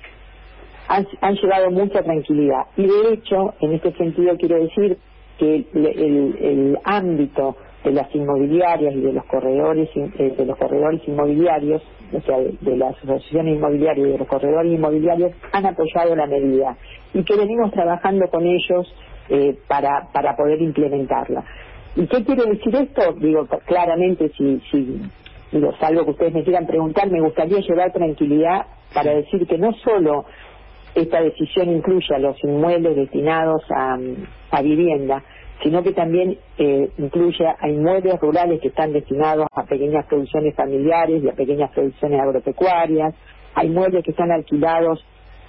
han, 0.87 1.07
han 1.21 1.35
llevado 1.35 1.71
mucha 1.71 2.03
tranquilidad. 2.03 2.67
Y 2.77 2.83
de 2.85 3.13
hecho 3.13 3.53
en 3.59 3.73
este 3.73 3.91
sentido 3.93 4.37
quiero 4.37 4.61
decir 4.63 4.97
que 5.37 5.65
el, 5.73 6.77
ámbito 6.83 7.55
de 7.83 7.91
las 7.91 8.13
inmobiliarias 8.15 8.95
y 8.95 9.01
de 9.01 9.13
los 9.13 9.25
corredores 9.25 9.89
eh, 9.95 10.33
de 10.37 10.45
los 10.45 10.57
corredores 10.57 11.01
inmobiliarios, 11.07 11.81
o 12.13 12.21
sea, 12.21 12.37
de, 12.39 12.77
las 12.77 12.95
asociaciones 12.97 13.55
inmobiliarias 13.55 14.07
y 14.07 14.11
de 14.11 14.17
los 14.17 14.27
corredores 14.27 14.71
inmobiliarios 14.71 15.33
han 15.51 15.65
apoyado 15.65 16.15
la 16.15 16.25
medida. 16.25 16.77
Y 17.13 17.23
que 17.23 17.35
venimos 17.35 17.71
trabajando 17.71 18.27
con 18.29 18.45
ellos 18.45 18.93
eh, 19.29 19.57
para 19.67 20.07
para 20.11 20.35
poder 20.35 20.61
implementarla. 20.61 21.43
¿Y 21.95 22.07
qué 22.07 22.23
quiere 22.23 22.45
decir 22.45 22.75
esto? 22.75 23.13
Digo 23.13 23.47
claramente 23.65 24.31
si 24.37 24.59
si 24.71 25.01
digo 25.51 25.71
salvo 25.79 26.05
que 26.05 26.11
ustedes 26.11 26.33
me 26.33 26.43
quieran 26.43 26.67
preguntar, 26.67 27.09
me 27.09 27.21
gustaría 27.21 27.59
llevar 27.59 27.91
tranquilidad 27.91 28.65
para 28.93 29.13
decir 29.13 29.45
que 29.47 29.57
no 29.57 29.73
solo 29.83 30.25
esta 30.95 31.21
decisión 31.21 31.69
incluye 31.69 32.15
a 32.15 32.19
los 32.19 32.41
inmuebles 32.43 32.95
destinados 32.95 33.61
a, 33.69 34.61
vivienda, 34.61 35.21
sino 35.61 35.83
que 35.83 35.91
también 35.91 36.37
eh, 36.57 36.89
incluye 36.97 37.45
a 37.45 37.67
inmuebles 37.67 38.17
rurales 38.21 38.61
que 38.61 38.69
están 38.69 38.93
destinados 38.93 39.47
a 39.51 39.65
pequeñas 39.65 40.05
producciones 40.05 40.55
familiares 40.55 41.21
y 41.21 41.29
a 41.29 41.33
pequeñas 41.33 41.71
producciones 41.71 42.21
agropecuarias, 42.21 43.13
hay 43.53 43.67
inmuebles 43.67 44.03
que 44.05 44.11
están 44.11 44.31
alquilados 44.31 45.05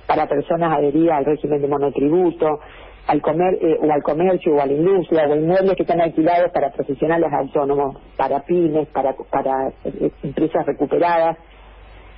para 0.07 0.29
personas 0.29 0.77
adheridas 0.77 1.19
al 1.19 1.25
régimen 1.25 1.63
de 1.63 1.69
monotributo, 1.69 2.61
al 3.07 3.23
comer, 3.23 3.59
eh, 3.61 3.79
o 3.81 3.93
al 3.93 4.03
comercio 4.03 4.55
o 4.55 4.61
a 4.61 4.67
la 4.67 4.73
industria, 4.73 5.29
o 5.29 5.37
inmuebles 5.37 5.77
que 5.77 5.83
están 5.83 6.01
alquilados 6.01 6.51
para 6.53 6.73
profesionales 6.73 7.33
autónomos, 7.33 7.97
para 8.17 8.41
pymes, 8.41 8.89
para, 8.89 9.15
para 9.31 9.69
eh, 9.85 10.11
empresas 10.23 10.67
recuperadas, 10.67 11.37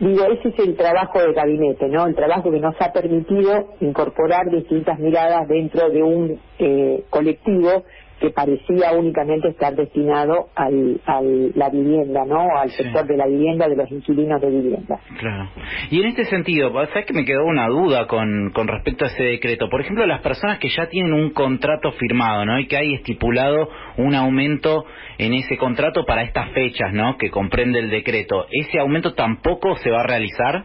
Digo, 0.00 0.26
ese 0.26 0.50
es 0.50 0.58
el 0.60 0.76
trabajo 0.76 1.18
de 1.20 1.32
gabinete, 1.32 1.88
¿no? 1.88 2.06
El 2.06 2.14
trabajo 2.14 2.52
que 2.52 2.60
nos 2.60 2.80
ha 2.80 2.92
permitido 2.92 3.74
incorporar 3.80 4.48
distintas 4.48 4.96
miradas 5.00 5.48
dentro 5.48 5.90
de 5.90 6.02
un 6.04 6.40
eh, 6.60 7.04
colectivo 7.10 7.82
que 8.20 8.30
parecía 8.30 8.92
únicamente 8.92 9.48
estar 9.48 9.74
destinado 9.74 10.48
al, 10.54 11.00
al 11.06 11.52
la 11.54 11.70
vivienda, 11.70 12.24
¿no? 12.24 12.56
Al 12.56 12.70
sector 12.70 13.06
de 13.06 13.16
la 13.16 13.26
vivienda, 13.26 13.68
de 13.68 13.76
los 13.76 13.90
inquilinos 13.90 14.40
de 14.40 14.50
vivienda. 14.50 14.98
Claro. 15.18 15.48
Y 15.90 16.00
en 16.00 16.08
este 16.08 16.24
sentido, 16.24 16.72
¿sabes 16.72 17.06
que 17.06 17.12
me 17.12 17.24
quedó 17.24 17.44
una 17.44 17.68
duda 17.68 18.06
con, 18.06 18.50
con 18.54 18.68
respecto 18.68 19.04
a 19.04 19.08
ese 19.08 19.22
decreto? 19.22 19.68
Por 19.68 19.80
ejemplo, 19.80 20.06
las 20.06 20.20
personas 20.20 20.58
que 20.58 20.68
ya 20.68 20.88
tienen 20.88 21.12
un 21.12 21.30
contrato 21.30 21.92
firmado, 21.92 22.44
¿no? 22.44 22.58
Y 22.58 22.66
que 22.66 22.76
hay 22.76 22.94
estipulado 22.94 23.68
un 23.96 24.14
aumento 24.14 24.84
en 25.18 25.34
ese 25.34 25.56
contrato 25.56 26.04
para 26.04 26.22
estas 26.22 26.50
fechas, 26.50 26.92
¿no? 26.92 27.16
Que 27.16 27.30
comprende 27.30 27.78
el 27.78 27.90
decreto. 27.90 28.46
¿Ese 28.50 28.78
aumento 28.78 29.14
tampoco 29.14 29.76
se 29.76 29.90
va 29.90 30.00
a 30.00 30.06
realizar? 30.06 30.64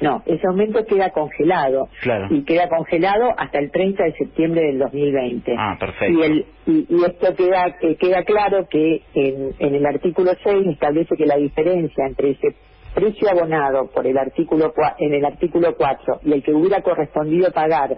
No, 0.00 0.22
ese 0.26 0.46
aumento 0.46 0.84
queda 0.86 1.10
congelado. 1.10 1.88
Y 2.30 2.44
queda 2.44 2.68
congelado 2.68 3.34
hasta 3.36 3.58
el 3.58 3.70
30 3.70 4.04
de 4.04 4.12
septiembre 4.12 4.62
del 4.62 4.78
2020. 4.78 5.54
Ah, 5.58 5.76
perfecto. 5.78 6.18
Y, 6.18 6.22
el, 6.22 6.46
y, 6.66 7.04
esto 7.04 7.34
queda, 7.34 7.76
queda 7.98 8.22
claro 8.24 8.66
que 8.68 9.02
en, 9.14 9.54
en 9.58 9.74
el 9.74 9.86
artículo 9.86 10.32
6 10.42 10.66
establece 10.68 11.16
que 11.16 11.26
la 11.26 11.36
diferencia 11.36 12.06
entre 12.06 12.30
ese 12.30 12.54
precio 12.94 13.28
abonado 13.30 13.90
por 13.90 14.06
el 14.06 14.16
artículo 14.16 14.72
en 14.98 15.14
el 15.14 15.24
artículo 15.24 15.74
4 15.76 16.20
y 16.24 16.32
el 16.32 16.42
que 16.42 16.52
hubiera 16.52 16.82
correspondido 16.82 17.52
pagar 17.52 17.96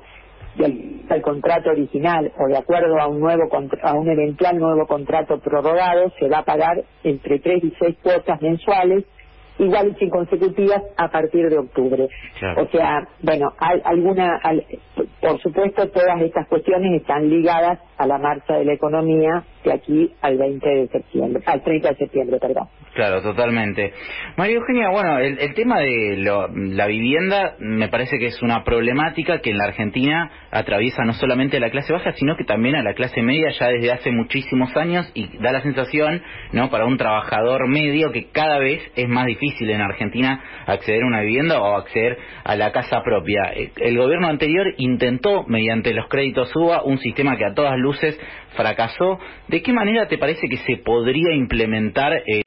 del, 0.57 1.03
al 1.09 1.23
contrato 1.23 1.71
original 1.71 2.33
o 2.39 2.49
de 2.49 2.59
acuerdo 2.59 3.01
a 3.01 3.07
un 3.07 3.21
nuevo 3.21 3.45
a 3.83 3.95
un 3.95 4.09
eventual 4.09 4.59
nuevo 4.59 4.87
contrato 4.87 5.39
prorrogado 5.39 6.13
se 6.19 6.29
va 6.29 6.39
a 6.39 6.45
pagar 6.45 6.83
entre 7.05 7.39
3 7.39 7.65
y 7.65 7.73
6 7.79 7.97
cuotas 8.03 8.43
mensuales 8.43 9.05
iguales 9.61 9.97
y 10.01 10.09
consecutivas 10.09 10.83
a 10.97 11.09
partir 11.09 11.49
de 11.49 11.59
octubre. 11.59 12.09
O 12.57 12.67
sea, 12.69 13.07
bueno, 13.23 13.53
hay 13.59 13.81
alguna, 13.85 14.41
por 15.21 15.41
supuesto, 15.41 15.89
todas 15.89 16.21
estas 16.23 16.49
cuestiones 16.49 17.01
están 17.01 17.29
ligadas 17.29 17.79
a 17.99 18.07
la 18.07 18.19
marcha 18.19 18.55
de 18.55 18.65
la 18.65 18.73
economía 18.73 19.45
de 19.65 19.73
aquí 19.73 20.15
al 20.23 20.39
20 20.39 20.69
de 20.69 20.89
septiembre, 20.89 21.43
al 21.47 21.63
30 21.63 21.89
de 21.91 21.97
septiembre, 21.97 22.39
perdón. 22.41 22.69
Claro, 22.95 23.23
totalmente. 23.23 23.93
María 24.37 24.57
Eugenia, 24.57 24.89
bueno, 24.91 25.19
el, 25.19 25.55
tema 25.55 25.79
de 25.79 26.17
la 26.17 26.87
vivienda 26.87 27.55
me 27.61 27.89
parece 27.89 28.19
que 28.19 28.27
es 28.27 28.43
una 28.43 28.65
problemática 28.65 29.41
que 29.41 29.51
en 29.51 29.59
la 29.59 29.67
Argentina 29.67 30.29
atraviesa 30.51 31.05
no 31.05 31.13
solamente 31.13 31.59
a 31.59 31.61
la 31.61 31.71
clase 31.71 31.93
baja, 31.93 32.13
sino 32.13 32.37
que 32.37 32.45
también 32.45 32.75
a 32.75 32.83
la 32.83 32.95
clase 32.95 33.23
media 33.23 33.51
ya 33.51 33.69
desde 33.69 33.93
hace 33.93 34.11
muchísimos 34.11 34.77
años 34.77 35.09
y 35.15 35.39
da 35.39 35.53
la 35.53 35.61
sensación, 35.63 36.21
¿no?, 36.53 36.69
para 36.71 36.87
un 36.87 36.97
trabajador 36.97 37.69
medio 37.69 38.11
que 38.11 38.31
cada 38.33 38.59
vez 38.59 38.83
es 38.97 39.09
más 39.09 39.27
difícil 39.27 39.71
en 39.71 39.81
Argentina 39.81 40.43
acceder 40.67 41.05
a 41.05 41.07
una 41.07 41.21
vivienda 41.21 41.61
o 41.63 41.77
acceder 41.77 42.19
a 42.43 42.57
la 42.57 42.73
casa 42.73 43.03
propia. 43.05 43.53
El 43.77 43.99
gobierno 43.99 44.27
anterior 44.27 44.67
intentó, 44.79 45.45
mediante 45.47 45.95
los 45.95 46.09
créditos 46.09 46.51
UBA, 46.57 46.83
un 46.83 46.99
sistema 46.99 47.37
que 47.37 47.45
a 47.45 47.55
todas 47.55 47.79
luces 47.79 48.19
fracasó. 48.57 49.19
¿De 49.49 49.63
qué 49.63 49.73
manera 49.73 50.09
te 50.09 50.19
parece 50.19 50.49
que 50.49 50.57
se 50.59 50.77
podría 50.79 51.35
implementar, 51.35 52.13
eh, 52.27 52.43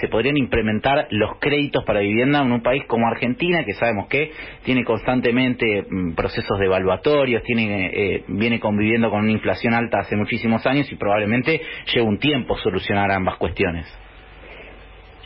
se 0.00 0.08
podrían 0.08 0.36
implementar 0.36 1.06
los 1.10 1.38
créditos 1.38 1.84
para 1.84 2.00
vivienda 2.00 2.42
en 2.42 2.52
un 2.52 2.62
país 2.62 2.84
como 2.86 3.06
Argentina, 3.06 3.64
que 3.64 3.74
sabemos 3.74 4.08
que 4.08 4.30
tiene 4.64 4.84
constantemente 4.84 5.84
mm, 5.88 6.14
procesos 6.14 6.58
devaluatorios, 6.58 7.42
tiene, 7.42 7.90
eh, 7.92 8.24
viene 8.28 8.60
conviviendo 8.60 9.10
con 9.10 9.20
una 9.20 9.32
inflación 9.32 9.74
alta 9.74 10.00
hace 10.00 10.16
muchísimos 10.16 10.66
años 10.66 10.90
y 10.90 10.96
probablemente 10.96 11.60
lleva 11.92 12.08
un 12.08 12.18
tiempo 12.18 12.56
solucionar 12.56 13.10
ambas 13.10 13.36
cuestiones? 13.36 13.86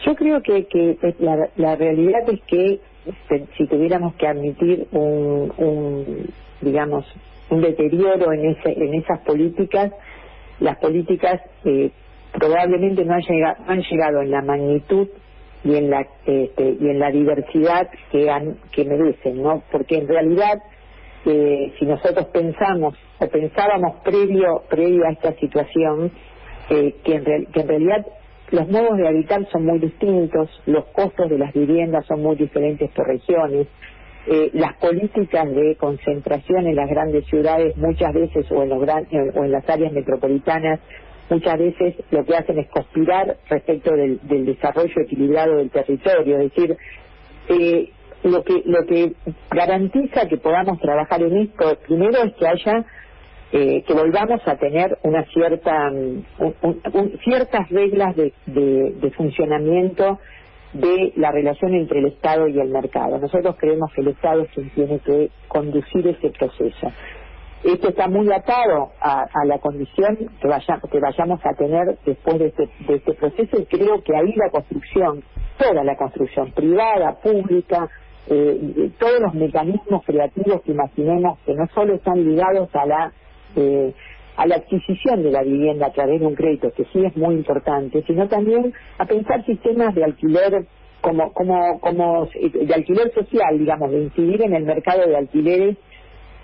Yo 0.05 0.15
creo 0.15 0.43
que, 0.43 0.67
que 0.67 0.97
la, 1.57 1.77
realidad 1.77 2.29
es 2.29 2.41
que 2.47 2.81
este, 3.07 3.47
si 3.57 3.67
tuviéramos 3.67 4.15
que 4.15 4.27
admitir 4.27 4.87
un, 4.93 5.53
un 5.57 6.27
digamos, 6.61 7.05
un 7.51 7.61
deterioro 7.61 8.33
en, 8.33 8.47
ese, 8.47 8.73
en 8.73 8.95
esas 8.95 9.21
políticas, 9.21 9.93
las 10.61 10.79
políticas 10.79 11.41
eh, 11.65 11.91
probablemente 12.39 13.05
no 13.05 13.15
han, 13.15 13.23
llegado, 13.23 13.57
han 13.67 13.83
llegado 13.83 14.23
en 14.23 14.31
la 14.31 14.43
magnitud 14.43 15.09
y 15.65 15.75
en 15.75 15.91
la 15.91 16.07
este, 16.27 16.77
y 16.81 16.89
en 16.89 16.99
la 16.99 17.11
diversidad 17.11 17.89
que 18.13 18.31
han 18.31 18.59
que 18.73 18.85
merecen 18.85 19.43
no 19.43 19.63
porque 19.73 19.97
en 19.97 20.07
realidad 20.07 20.63
eh, 21.25 21.73
si 21.79 21.87
nosotros 21.87 22.27
pensamos 22.27 22.95
o 23.19 23.29
pensábamos 23.29 23.97
previo 24.05 24.63
previo 24.69 25.07
a 25.07 25.11
esta 25.11 25.33
situación 25.35 26.13
eh, 26.71 26.95
que, 27.05 27.15
en 27.15 27.47
que 27.47 27.61
en 27.61 27.69
realidad 27.69 28.07
los 28.51 28.69
modos 28.69 28.97
de 28.99 29.09
habitar 29.09 29.49
son 29.51 29.65
muy 29.65 29.79
distintos 29.79 30.49
los 30.67 30.85
costos 30.87 31.29
de 31.31 31.39
las 31.39 31.53
viviendas 31.53 32.07
son 32.07 32.23
muy 32.23 32.37
diferentes 32.37 32.91
por 32.93 33.07
regiones 33.07 33.67
eh, 34.29 34.51
las 34.55 34.77
políticas 34.77 35.49
de 35.55 35.77
concentración 35.77 36.67
en 36.67 36.77
las 36.77 36.89
grandes 36.91 37.25
ciudades 37.27 37.77
muchas 37.77 38.13
veces 38.13 38.47
o 38.51 38.63
en, 38.63 38.69
los 38.69 38.83
o 38.83 39.45
en 39.45 39.53
las 39.53 39.69
áreas 39.69 39.93
metropolitanas 39.93 40.81
muchas 41.29 41.59
veces 41.59 41.95
lo 42.11 42.25
que 42.25 42.37
hacen 42.37 42.59
es 42.59 42.69
conspirar 42.69 43.37
respecto 43.49 43.93
del, 43.93 44.21
desarrollo 44.47 45.03
equilibrado 45.03 45.57
del 45.57 45.71
territorio, 45.71 46.39
es 46.39 46.55
decir, 46.55 46.77
eh, 47.49 47.91
lo 48.25 48.43
que 48.43 48.63
lo 48.65 48.85
que 48.87 49.13
garantiza 49.51 50.27
que 50.29 50.37
podamos 50.39 50.81
trabajar 50.81 51.23
en 51.23 51.37
esto 51.37 51.79
primero 51.87 52.23
es 52.25 52.35
que 52.35 52.47
haya 52.47 52.85
eh, 53.53 53.83
que 53.83 53.95
volvamos 53.95 54.41
a 54.47 54.57
tener 54.57 54.99
una 55.03 55.25
cierta 55.27 55.91
mm, 55.91 57.19
ciertas 57.23 57.69
reglas 57.71 58.17
de, 58.17 58.33
de 58.47 59.11
funcionamiento 59.13 60.19
de 60.73 61.13
la 61.17 61.31
relación 61.31 61.75
entre 61.75 62.01
el 62.01 62.07
Estado 62.07 62.49
y 62.49 62.59
el 62.59 62.69
mercado. 62.69 63.19
Nosotros 63.19 63.57
creemos 63.59 63.93
que 63.93 64.03
el 64.03 64.09
Estado 64.09 64.43
es 64.43 64.51
quien 64.51 64.71
tiene 64.71 64.99
que 65.01 65.31
conducir 65.49 66.07
ese 66.07 66.31
proceso. 66.31 66.93
Esto 67.65 67.89
está 67.89 68.07
muy 68.09 68.31
atado 68.33 68.93
a, 69.01 69.27
la 69.45 69.59
condición 69.59 70.17
que, 70.17 70.49
que 70.91 71.01
vayamos 71.01 71.41
a 71.45 71.55
tener 71.55 71.99
después 72.05 72.39
de 72.39 72.47
este, 72.49 72.69
de 72.87 72.97
este 72.97 73.15
proceso 73.15 73.59
y 73.59 73.65
creo 73.67 74.03
que 74.03 74.15
ahí 74.15 74.33
la 74.37 74.51
construcción, 74.51 75.25
toda 75.59 75.83
la 75.83 75.97
construcción 75.97 76.53
privada, 76.53 77.17
pública, 77.21 77.89
eh, 78.29 78.91
todos 78.99 79.21
los 79.21 79.35
mecanismos 79.35 80.05
creativos 80.05 80.63
que 80.63 80.73
imaginemos 80.73 81.39
que 81.47 81.55
no 81.55 81.67
solo 81.75 81.95
están 81.95 82.25
ligados 82.25 82.69
a 82.75 82.87
la 82.87 83.13
eh, 83.57 83.95
a 84.37 84.47
la 84.47 84.57
adquisición 84.57 85.23
de 85.23 85.31
la 85.31 85.43
vivienda 85.43 85.87
a 85.87 85.93
través 85.93 86.21
de 86.21 86.27
un 86.27 86.35
crédito, 86.35 86.71
que 86.73 86.85
sí 86.93 87.05
es 87.05 87.17
muy 87.17 87.35
importante, 87.37 88.05
sino 88.07 88.29
también 88.29 88.73
a 88.99 89.07
pensar 89.07 89.45
sistemas 89.47 89.95
de 89.95 90.05
alquiler 90.05 90.67
como, 91.01 91.33
como, 91.33 91.81
como 91.81 92.29
de 92.35 92.75
alquiler 92.75 93.13
social, 93.15 93.59
digamos, 93.59 93.91
de 93.91 94.03
incidir 94.03 94.43
en 94.43 94.55
el 94.55 94.65
mercado 94.65 95.07
de 95.07 95.17
alquileres, 95.17 95.77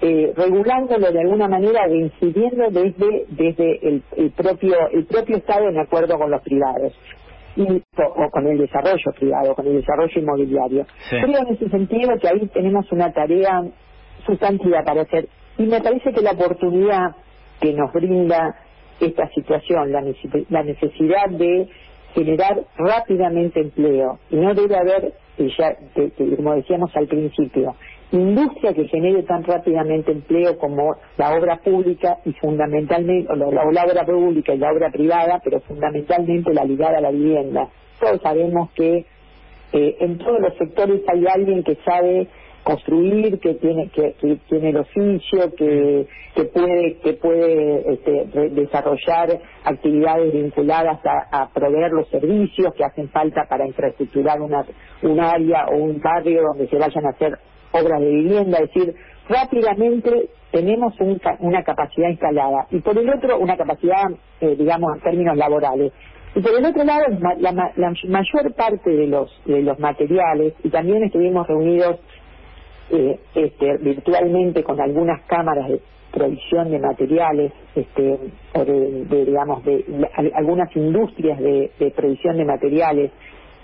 eh, 0.02 0.32
regulándolo 0.36 1.12
de 1.12 1.20
alguna 1.20 1.48
manera, 1.48 1.86
de 1.86 1.96
incidiendo 1.96 2.70
desde, 2.70 3.26
desde 3.28 3.88
el, 3.88 4.30
propio, 4.32 4.74
el 4.90 5.06
propio 5.06 5.36
Estado 5.36 5.68
en 5.68 5.78
acuerdo 5.78 6.18
con 6.18 6.30
los 6.30 6.42
privados. 6.42 6.92
y, 7.54 7.62
o, 7.62 8.30
con 8.30 8.46
el 8.46 8.58
desarrollo 8.58 9.12
privado, 9.16 9.54
con 9.54 9.66
el 9.66 9.76
desarrollo 9.76 10.20
inmobiliario. 10.20 10.86
Creo 11.08 11.38
en 11.46 11.54
ese 11.54 11.68
sentido 11.68 12.18
que 12.18 12.28
ahí 12.28 12.46
tenemos 12.48 12.90
una 12.90 13.12
tarea 13.12 13.62
sustantiva 14.26 14.82
para 14.84 15.02
hacer 15.02 15.28
y 15.58 15.64
me 15.64 15.80
parece 15.80 16.12
que 16.12 16.20
la 16.22 16.32
oportunidad 16.32 17.14
que 17.60 17.72
nos 17.72 17.92
brinda 17.92 18.56
esta 19.00 19.28
situación, 19.30 19.92
la, 19.92 20.00
necesidad 20.00 21.28
de 21.30 21.68
generar 22.14 22.62
rápidamente 22.76 23.60
empleo, 23.60 24.18
y 24.30 24.36
no 24.36 24.54
debe 24.54 24.76
haber, 24.76 25.12
ya, 25.38 25.76
como 26.36 26.54
decíamos 26.54 26.94
al 26.96 27.06
principio, 27.06 27.74
industria 28.12 28.74
que 28.74 28.88
genere 28.88 29.22
tan 29.22 29.42
rápidamente 29.44 30.12
empleo 30.12 30.58
como 30.58 30.96
la 31.16 31.34
obra 31.34 31.58
pública 31.58 32.18
y 32.24 32.32
fundamentalmente, 32.34 33.32
o 33.32 33.36
la, 33.36 33.62
obra 33.64 34.04
pública 34.04 34.54
y 34.54 34.58
la 34.58 34.70
obra 34.70 34.90
privada, 34.90 35.40
pero 35.42 35.60
fundamentalmente 35.60 36.52
la 36.52 36.64
ligada 36.64 36.98
a 36.98 37.00
la 37.00 37.10
vivienda. 37.10 37.68
Todos 37.98 38.20
sabemos 38.22 38.70
que 38.72 39.06
eh, 39.72 39.96
en 40.00 40.18
todos 40.18 40.40
los 40.40 40.54
sectores 40.58 41.00
hay 41.08 41.24
alguien 41.26 41.62
que 41.62 41.76
sabe 41.84 42.28
construir, 42.62 43.40
que 43.40 43.54
tiene 43.54 43.88
que, 43.88 44.14
tiene 44.48 44.70
el 44.70 44.76
oficio, 44.76 45.54
que, 45.56 46.06
que 46.34 46.44
puede 46.44 46.98
que 46.98 47.14
puede 47.14 47.92
este, 47.92 48.26
desarrollar 48.50 49.40
actividades 49.64 50.32
vinculadas 50.32 51.00
a, 51.04 51.48
proveer 51.52 51.90
los 51.90 52.08
servicios 52.08 52.72
que 52.74 52.84
hacen 52.84 53.08
falta 53.08 53.46
para 53.48 53.66
infraestructurar 53.66 54.40
una, 54.40 54.64
un 55.02 55.18
área 55.18 55.66
o 55.66 55.76
un 55.76 56.00
barrio 56.00 56.42
donde 56.42 56.68
se 56.68 56.76
vayan 56.76 57.06
a 57.06 57.10
hacer 57.10 57.38
obras 57.72 58.00
de 58.00 58.08
vivienda, 58.08 58.58
es 58.58 58.72
decir, 58.72 58.94
rápidamente 59.28 60.28
tenemos 60.50 60.94
una 61.40 61.62
capacidad 61.64 62.10
instalada 62.10 62.66
y 62.70 62.80
por 62.80 62.96
el 62.98 63.08
otro 63.08 63.38
una 63.38 63.56
capacidad, 63.56 64.10
eh, 64.40 64.54
digamos, 64.56 64.96
en 64.96 65.02
términos 65.02 65.36
laborales. 65.36 65.92
Y 66.34 66.40
por 66.40 66.58
el 66.58 66.64
otro 66.64 66.84
lado, 66.84 67.04
la, 67.38 67.52
la, 67.76 67.94
mayor 68.08 68.54
parte 68.54 68.90
de 68.90 69.06
los, 69.06 69.30
de 69.44 69.62
los 69.62 69.78
materiales, 69.78 70.54
y 70.62 70.70
también 70.70 71.04
estuvimos 71.04 71.46
reunidos 71.46 71.98
eh, 72.90 73.18
este, 73.34 73.76
virtualmente 73.78 74.62
con 74.62 74.80
algunas 74.80 75.22
cámaras 75.26 75.68
de 75.68 75.80
provisión 76.10 76.70
de 76.70 76.78
materiales, 76.78 77.52
este, 77.74 78.18
o 78.54 78.64
de, 78.64 79.24
digamos, 79.26 79.64
de, 79.64 79.84
algunas 80.34 80.74
industrias 80.76 81.38
de, 81.38 81.70
de 81.78 81.90
provisión 81.90 82.36
de 82.36 82.44
materiales, 82.44 83.10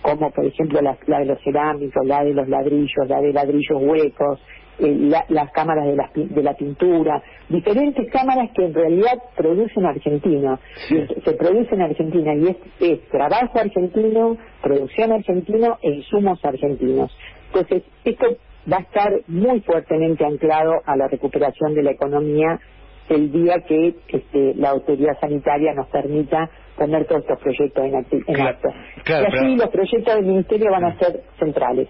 como 0.02 0.30
por 0.30 0.44
ejemplo 0.44 0.80
la, 0.80 0.96
de 1.18 1.24
los 1.24 1.40
cerámicos, 1.42 2.06
la 2.06 2.24
de 2.24 2.34
los 2.34 2.48
ladrillos, 2.48 3.08
la 3.08 3.20
de 3.20 3.32
ladrillos 3.32 3.80
huecos, 3.80 4.40
eh, 4.78 5.10
las 5.28 5.50
cámaras 5.52 5.86
de 5.86 5.96
la, 5.96 6.10
de 6.14 6.42
la 6.42 6.54
pintura, 6.54 7.22
diferentes 7.48 8.10
cámaras 8.12 8.50
que 8.54 8.64
en 8.64 8.74
realidad 8.74 9.18
producen 9.36 9.84
argentino, 9.86 10.58
se 10.88 11.32
producen 11.32 11.80
en 11.80 11.82
Argentina 11.82 12.34
y 12.34 12.48
es, 12.48 12.56
es 12.80 13.08
trabajo 13.08 13.58
argentino, 13.58 14.36
producción 14.62 15.12
argentino 15.12 15.78
e 15.82 15.90
insumos 15.90 16.44
argentinos. 16.44 17.10
Entonces, 17.46 17.82
esto 18.04 18.36
va 18.70 18.78
a 18.78 18.80
estar 18.80 19.12
muy 19.26 19.60
fuertemente 19.62 20.24
anclado 20.24 20.74
a 20.84 20.96
la 20.96 21.08
recuperación 21.08 21.74
de 21.74 21.82
la 21.82 21.90
economía 21.90 22.60
el 23.08 23.32
día 23.32 23.64
que 23.66 23.94
este, 24.08 24.54
la 24.54 24.70
autoridad 24.70 25.18
sanitaria 25.20 25.72
nos 25.74 25.88
permita 25.88 26.50
poner 26.78 27.06
todos 27.06 27.22
estos 27.22 27.38
proyectos 27.40 27.84
en, 27.84 28.40
acto. 28.40 28.68
y 29.06 29.12
así 29.12 29.56
los 29.56 29.68
proyectos 29.68 30.14
del 30.14 30.24
Ministerio 30.24 30.70
van 30.70 30.84
a 30.84 30.98
ser 30.98 31.22
centrales 31.38 31.88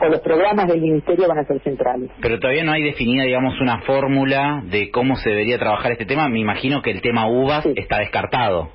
o 0.00 0.08
los 0.08 0.20
programas 0.20 0.66
del 0.66 0.80
Ministerio 0.80 1.28
van 1.28 1.38
a 1.38 1.44
ser 1.44 1.60
centrales. 1.60 2.10
Pero 2.20 2.38
todavía 2.40 2.64
no 2.64 2.72
hay 2.72 2.82
definida, 2.82 3.24
digamos, 3.24 3.60
una 3.60 3.82
fórmula 3.82 4.62
de 4.64 4.90
cómo 4.90 5.16
se 5.16 5.30
debería 5.30 5.58
trabajar 5.58 5.92
este 5.92 6.06
tema. 6.06 6.28
Me 6.28 6.40
imagino 6.40 6.82
que 6.82 6.90
el 6.90 7.00
tema 7.00 7.28
uvas 7.28 7.64
está 7.66 7.98
descartado. 7.98 8.70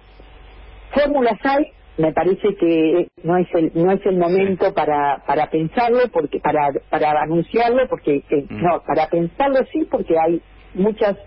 Fórmulas 0.92 1.38
hay, 1.44 1.66
me 1.98 2.14
parece 2.14 2.56
que 2.56 3.08
no 3.24 3.38
es 3.38 3.48
el 3.54 3.72
no 3.74 3.92
es 3.92 4.06
el 4.06 4.18
momento 4.18 4.74
para 4.74 5.24
para 5.26 5.50
pensarlo 5.50 6.00
porque 6.14 6.40
para 6.40 6.70
para 6.90 7.22
anunciarlo 7.24 7.88
porque 7.90 8.24
eh, 8.30 8.46
mm. 8.50 8.64
no 8.64 8.82
para 8.86 9.08
pensarlo 9.08 9.66
sí 9.72 9.86
porque 9.90 10.16
hay 10.18 10.42
muchas 10.76 11.18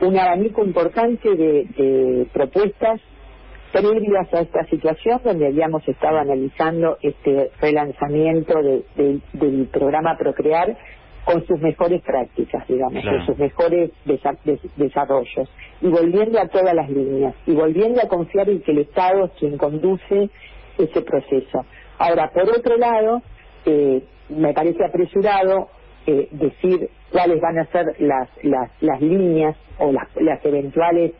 un 0.00 0.18
abanico 0.18 0.64
importante 0.64 1.34
de, 1.34 2.26
propuestas 2.32 3.00
previas 3.76 4.32
a 4.32 4.40
esta 4.40 4.64
situación 4.66 5.20
donde 5.22 5.48
habíamos 5.48 5.86
estado 5.86 6.18
analizando 6.18 6.96
este 7.02 7.50
relanzamiento 7.60 8.54
del 8.62 9.68
programa 9.70 10.16
Procrear 10.16 10.76
con 11.24 11.44
sus 11.46 11.60
mejores 11.60 12.00
prácticas, 12.02 12.66
digamos, 12.68 13.04
con 13.04 13.26
sus 13.26 13.36
mejores 13.36 13.90
desarrollos, 14.76 15.50
y 15.82 15.88
volviendo 15.88 16.40
a 16.40 16.46
todas 16.46 16.74
las 16.74 16.88
líneas, 16.88 17.34
y 17.46 17.52
volviendo 17.52 18.00
a 18.00 18.08
confiar 18.08 18.48
en 18.48 18.62
que 18.62 18.72
el 18.72 18.78
Estado 18.78 19.26
es 19.26 19.32
quien 19.32 19.58
conduce 19.58 20.30
ese 20.78 21.02
proceso. 21.02 21.66
Ahora, 21.98 22.30
por 22.30 22.48
otro 22.48 22.78
lado, 22.78 23.22
eh, 23.66 24.02
me 24.30 24.54
parece 24.54 24.84
apresurado 24.84 25.68
eh, 26.06 26.28
decir 26.30 26.88
cuáles 27.10 27.40
van 27.40 27.58
a 27.58 27.66
ser 27.66 27.86
las, 27.98 28.28
las, 28.42 28.70
las 28.80 29.00
líneas 29.02 29.56
o 29.78 29.92
las, 29.92 30.08
las 30.16 30.42
eventuales 30.46 31.12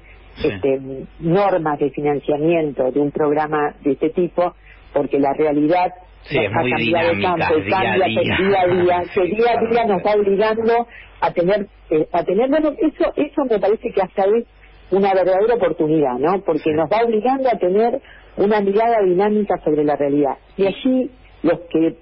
este, 0.42 0.80
normas 1.20 1.78
de 1.78 1.90
financiamiento 1.90 2.90
de 2.90 3.00
un 3.00 3.10
programa 3.10 3.74
de 3.82 3.92
este 3.92 4.10
tipo, 4.10 4.54
porque 4.92 5.18
la 5.18 5.32
realidad 5.32 5.92
sí, 6.22 6.38
ha 6.38 6.50
cambiado 6.50 7.12
tanto, 7.22 7.54
cambia 7.70 8.06
día, 8.06 8.36
día 8.38 8.60
a 8.60 8.66
día, 8.66 9.02
que 9.14 9.22
día 9.24 9.52
a 9.52 9.70
día 9.70 9.84
nos 9.86 10.02
va 10.04 10.14
obligando 10.14 10.86
a 11.20 11.30
tener, 11.32 11.66
eh, 11.90 12.06
a 12.12 12.24
tener, 12.24 12.48
bueno, 12.50 12.72
eso, 12.78 13.12
eso 13.16 13.44
me 13.48 13.58
parece 13.58 13.90
que 13.90 14.02
hasta 14.02 14.24
es 14.24 14.44
una 14.90 15.12
verdadera 15.14 15.54
oportunidad, 15.54 16.18
¿no? 16.18 16.40
Porque 16.42 16.72
nos 16.72 16.90
va 16.90 17.04
obligando 17.04 17.48
a 17.48 17.58
tener 17.58 18.00
una 18.36 18.60
mirada 18.60 19.02
dinámica 19.02 19.56
sobre 19.64 19.84
la 19.84 19.96
realidad. 19.96 20.36
Y 20.56 20.66
allí 20.66 21.10
los 21.42 21.60
que 21.70 21.96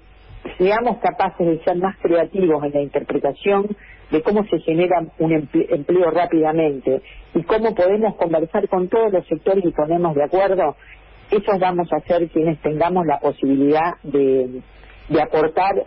seamos 0.57 0.97
capaces 0.97 1.47
de 1.47 1.63
ser 1.63 1.77
más 1.77 1.97
creativos 1.97 2.63
en 2.63 2.71
la 2.73 2.81
interpretación 2.81 3.75
de 4.11 4.21
cómo 4.21 4.43
se 4.45 4.59
genera 4.59 5.03
un 5.19 5.31
empleo, 5.33 6.11
rápidamente 6.11 7.01
y 7.33 7.43
cómo 7.43 7.73
podemos 7.73 8.15
conversar 8.15 8.67
con 8.69 8.87
todos 8.87 9.11
los 9.11 9.25
sectores 9.27 9.63
y 9.65 9.71
ponemos 9.71 10.15
de 10.15 10.23
acuerdo, 10.23 10.75
esos 11.31 11.59
vamos 11.59 11.91
a 11.91 11.99
ser 12.01 12.27
quienes 12.29 12.59
tengamos 12.61 13.05
la 13.05 13.19
posibilidad 13.19 13.95
de, 14.03 14.61
de 15.09 15.21
aportar 15.21 15.85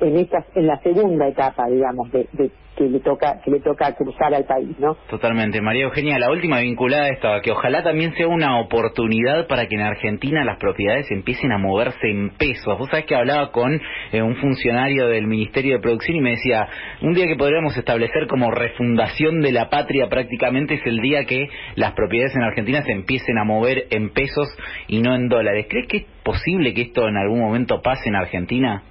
en 0.00 0.16
esta 0.16 0.44
en 0.54 0.66
la 0.66 0.78
segunda 0.80 1.28
etapa 1.28 1.68
digamos 1.68 2.10
de, 2.12 2.28
que 2.76 2.84
le 2.84 3.00
toca 3.00 3.40
que 3.44 3.50
le 3.50 3.60
toca 3.60 3.94
cruzar 3.94 4.32
al 4.34 4.44
país 4.44 4.78
no 4.78 4.96
totalmente 5.08 5.60
María 5.60 5.84
Eugenia 5.84 6.18
la 6.18 6.30
última 6.30 6.60
vinculada 6.60 7.04
a 7.04 7.08
esto 7.08 7.28
que 7.42 7.50
ojalá 7.50 7.82
también 7.82 8.14
sea 8.14 8.28
una 8.28 8.60
oportunidad 8.60 9.46
para 9.46 9.66
que 9.66 9.74
en 9.74 9.82
Argentina 9.82 10.44
las 10.44 10.58
propiedades 10.58 11.10
empiecen 11.10 11.52
a 11.52 11.58
moverse 11.58 12.08
en 12.08 12.30
pesos. 12.30 12.78
Vos 12.78 12.88
sabés 12.90 13.06
que 13.06 13.14
hablaba 13.14 13.50
con 13.52 13.80
eh, 14.12 14.22
un 14.22 14.36
funcionario 14.36 15.08
del 15.08 15.26
Ministerio 15.26 15.76
de 15.76 15.82
Producción 15.82 16.16
y 16.16 16.20
me 16.20 16.30
decía 16.30 16.68
un 17.02 17.12
día 17.12 17.26
que 17.26 17.36
podríamos 17.36 17.76
establecer 17.76 18.26
como 18.28 18.50
refundación 18.50 19.40
de 19.40 19.52
la 19.52 19.68
patria 19.68 20.08
prácticamente 20.08 20.74
es 20.74 20.86
el 20.86 21.00
día 21.00 21.24
que 21.24 21.48
las 21.76 21.92
propiedades 21.92 22.34
en 22.36 22.42
Argentina 22.42 22.82
se 22.82 22.92
empiecen 22.92 23.38
a 23.38 23.44
mover 23.44 23.86
en 23.90 24.10
pesos 24.10 24.48
y 24.88 25.00
no 25.00 25.14
en 25.14 25.28
dólares 25.28 25.66
¿crees 25.68 25.86
que 25.88 25.96
es 25.98 26.04
posible 26.22 26.74
que 26.74 26.82
esto 26.82 27.08
en 27.08 27.16
algún 27.16 27.40
momento 27.40 27.80
pase 27.82 28.08
en 28.08 28.16
Argentina? 28.16 28.82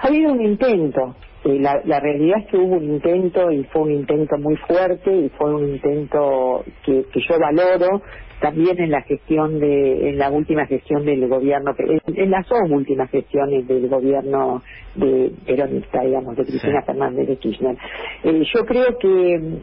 Ha 0.00 0.08
habido 0.08 0.32
un 0.32 0.42
intento. 0.42 1.16
Eh, 1.44 1.58
la, 1.60 1.80
la, 1.84 2.00
realidad 2.00 2.38
es 2.40 2.46
que 2.48 2.56
hubo 2.56 2.76
un 2.76 2.84
intento 2.84 3.50
y 3.52 3.62
fue 3.64 3.82
un 3.82 3.92
intento 3.92 4.36
muy 4.38 4.56
fuerte 4.56 5.14
y 5.14 5.28
fue 5.30 5.54
un 5.54 5.68
intento 5.68 6.64
que, 6.84 7.04
que 7.12 7.20
yo 7.20 7.38
valoro 7.38 8.02
también 8.40 8.80
en 8.80 8.90
la 8.90 9.02
gestión 9.02 9.58
de, 9.58 10.10
en 10.10 10.18
la 10.18 10.30
última 10.30 10.66
gestión 10.66 11.04
del 11.04 11.26
gobierno, 11.28 11.74
en, 11.78 12.30
las 12.30 12.46
dos 12.48 12.70
últimas 12.70 13.10
gestiones 13.10 13.66
del 13.66 13.88
gobierno 13.88 14.62
de 14.94 15.32
peronista, 15.46 16.02
digamos, 16.02 16.36
de 16.36 16.44
Cristina 16.44 16.82
Fernández 16.82 17.28
de 17.28 17.36
Kirchner. 17.36 17.76
Eh, 18.24 18.42
yo 18.54 18.64
creo 18.64 18.98
que 18.98 19.60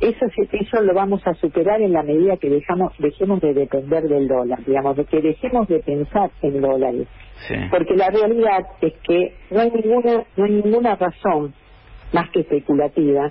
eso 0.00 0.26
eso 0.52 0.80
lo 0.80 0.94
vamos 0.94 1.26
a 1.26 1.34
superar 1.34 1.82
en 1.82 1.92
la 1.92 2.02
medida 2.02 2.38
que 2.38 2.48
dejamos 2.48 2.92
dejemos 2.98 3.42
de 3.42 3.52
depender 3.52 4.04
del 4.04 4.26
dólar 4.26 4.64
digamos 4.64 4.96
de 4.96 5.04
que 5.04 5.20
dejemos 5.20 5.68
de 5.68 5.80
pensar 5.80 6.30
en 6.40 6.62
dólares 6.62 7.06
porque 7.70 7.94
la 7.94 8.10
realidad 8.10 8.66
es 8.80 8.94
que 9.02 9.34
no 9.50 9.60
hay 9.60 9.70
ninguna 9.70 10.24
no 10.36 10.44
hay 10.44 10.52
ninguna 10.52 10.96
razón 10.96 11.54
más 12.12 12.30
que 12.30 12.40
especulativa 12.40 13.30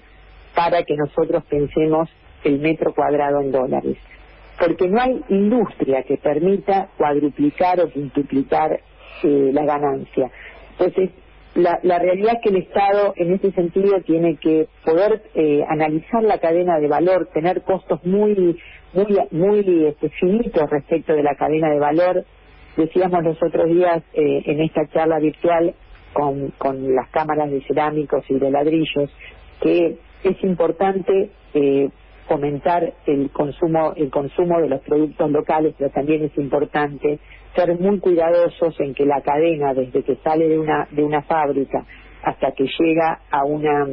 para 0.53 0.83
que 0.83 0.95
nosotros 0.95 1.43
pensemos 1.45 2.09
el 2.43 2.59
metro 2.59 2.93
cuadrado 2.93 3.41
en 3.41 3.51
dólares 3.51 3.97
porque 4.59 4.87
no 4.87 5.01
hay 5.01 5.21
industria 5.29 6.03
que 6.03 6.17
permita 6.17 6.89
cuadruplicar 6.97 7.81
o 7.81 7.89
quintuplicar 7.89 8.79
eh, 9.23 9.49
la 9.53 9.65
ganancia 9.65 10.29
entonces 10.77 11.09
la, 11.55 11.79
la, 11.83 11.99
realidad 11.99 12.33
es 12.35 12.41
que 12.41 12.49
el 12.49 12.57
Estado 12.57 13.13
en 13.15 13.33
ese 13.33 13.51
sentido 13.53 14.01
tiene 14.01 14.35
que 14.35 14.67
poder 14.83 15.23
eh, 15.35 15.63
analizar 15.69 16.21
la 16.21 16.37
cadena 16.39 16.79
de 16.79 16.87
valor, 16.89 17.29
tener 17.33 17.61
costos 17.61 18.03
muy 18.03 18.59
muy 18.91 19.17
muy 19.31 19.85
este, 19.85 20.09
finitos 20.09 20.69
respecto 20.69 21.13
de 21.13 21.23
la 21.23 21.35
cadena 21.35 21.69
de 21.69 21.79
valor. 21.79 22.25
Decíamos 22.77 23.23
los 23.23 23.41
otros 23.41 23.67
días 23.67 24.03
eh, 24.13 24.43
en 24.45 24.61
esta 24.61 24.87
charla 24.87 25.19
virtual 25.19 25.73
con, 26.13 26.51
con 26.57 26.95
las 26.95 27.09
cámaras 27.09 27.51
de 27.51 27.61
cerámicos 27.61 28.23
y 28.29 28.39
de 28.39 28.51
ladrillos 28.51 29.09
que 29.61 29.97
es 30.23 30.43
importante 30.43 31.31
eh, 31.53 31.89
fomentar 32.27 32.93
el 33.05 33.29
consumo, 33.31 33.93
el 33.95 34.09
consumo 34.09 34.59
de 34.59 34.69
los 34.69 34.81
productos 34.81 35.31
locales, 35.31 35.75
pero 35.77 35.91
también 35.91 36.23
es 36.23 36.37
importante 36.37 37.19
ser 37.55 37.79
muy 37.79 37.99
cuidadosos 37.99 38.79
en 38.79 38.93
que 38.93 39.05
la 39.05 39.21
cadena, 39.21 39.73
desde 39.73 40.03
que 40.03 40.15
sale 40.17 40.47
de 40.49 40.59
una, 40.59 40.87
de 40.91 41.03
una 41.03 41.21
fábrica 41.21 41.85
hasta 42.23 42.51
que 42.51 42.65
llega 42.79 43.19
a 43.29 43.45
una 43.45 43.85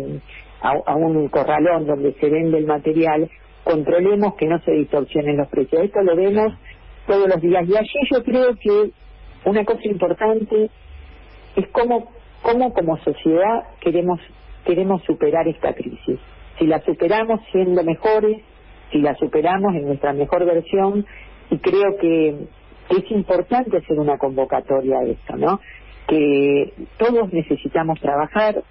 a, 0.63 0.97
un 0.97 1.29
corralón 1.29 1.87
donde 1.87 2.15
se 2.15 2.31
vende 2.31 2.59
el 2.59 2.67
material, 2.67 3.29
controlemos 3.65 4.35
que 4.37 4.47
no 4.47 4.59
se 4.61 4.73
distorsionen 4.73 5.37
los 5.37 5.49
precios. 5.49 5.83
Esto 5.83 6.03
lo 6.03 6.17
vemos 6.17 6.55
todos 7.07 7.29
los 7.29 7.41
días. 7.41 7.69
Y 7.69 7.77
allí 7.77 8.09
yo 8.11 8.23
creo 8.23 8.55
que 8.57 8.91
una 9.45 9.65
cosa 9.65 9.83
importante 9.85 10.71
es 11.57 11.69
cómo, 11.73 12.11
cómo 12.43 12.73
como 12.73 12.97
sociedad 12.99 13.65
queremos, 13.81 14.21
queremos 14.65 15.03
superar 15.05 15.49
esta 15.49 15.75
crisis. 15.75 16.19
Si 16.59 16.67
la 16.67 16.81
superamos 16.81 17.41
siendo 17.51 17.83
mejores, 17.83 18.43
si 18.91 18.99
la 18.99 19.15
superamos 19.17 19.75
en 19.75 19.87
nuestra 19.87 20.13
mejor 20.13 20.45
versión, 20.45 21.07
y 21.51 21.59
creo 21.59 21.97
que 22.01 22.47
es 22.89 23.11
importante 23.11 23.79
hacer 23.79 23.99
una 23.99 24.19
convocatoria 24.19 24.99
a 24.99 25.05
esto, 25.05 25.37
¿no? 25.37 25.61
Que 26.07 26.73
todos 26.99 27.33
necesitamos 27.33 28.01
trabajar, 28.01 28.63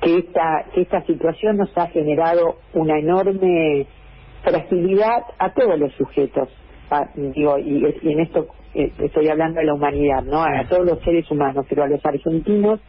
que 0.00 0.18
esta, 0.18 0.66
que 0.74 0.82
esta 0.82 1.02
situación 1.02 1.56
nos 1.56 1.76
ha 1.76 1.88
generado 1.88 2.56
una 2.72 2.98
enorme 2.98 3.86
fragilidad 4.42 5.24
a 5.38 5.52
todos 5.52 5.78
los 5.78 5.92
sujetos. 5.94 6.48
Y, 7.16 8.10
en 8.10 8.20
esto 8.20 8.48
eh, 8.74 8.92
estoy 8.98 9.28
hablando 9.28 9.60
de 9.60 9.66
la 9.66 9.74
humanidad, 9.74 10.22
¿no? 10.22 10.42
A 10.42 10.64
todos 10.68 10.86
los 10.86 11.00
seres 11.00 11.30
humanos, 11.30 11.66
pero 11.68 11.84
a 11.84 11.88
los 11.88 12.04
argentinos 12.04 12.80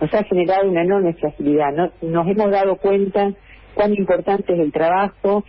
nos 0.00 0.14
ha 0.14 0.24
generado 0.24 0.68
una 0.68 0.82
enorme 0.82 1.14
fragilidad. 1.14 1.72
¿no? 1.72 1.90
Nos 2.02 2.26
hemos 2.26 2.50
dado 2.50 2.76
cuenta 2.76 3.32
cuán 3.74 3.94
importante 3.94 4.52
es 4.52 4.60
el 4.60 4.72
trabajo, 4.72 5.44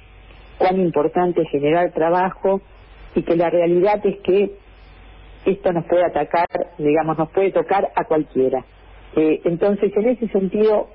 cuán 0.58 0.80
importante 0.80 1.42
es 1.42 1.50
generar 1.50 1.92
trabajo 1.92 2.62
y 3.16 3.24
que 3.24 3.36
la 3.36 3.50
realidad 3.50 4.06
es 4.06 4.18
que 4.20 4.52
esto 5.46 5.72
nos 5.74 5.86
puede 5.86 6.06
atacar, 6.06 6.48
digamos, 6.78 7.18
nos 7.18 7.30
puede 7.30 7.52
tocar 7.52 7.92
a 7.96 8.04
cualquiera. 8.06 8.66
Eh, 9.16 9.42
entonces, 9.46 9.92
en 9.96 10.10
ese 10.10 10.28
sentido, 10.30 10.90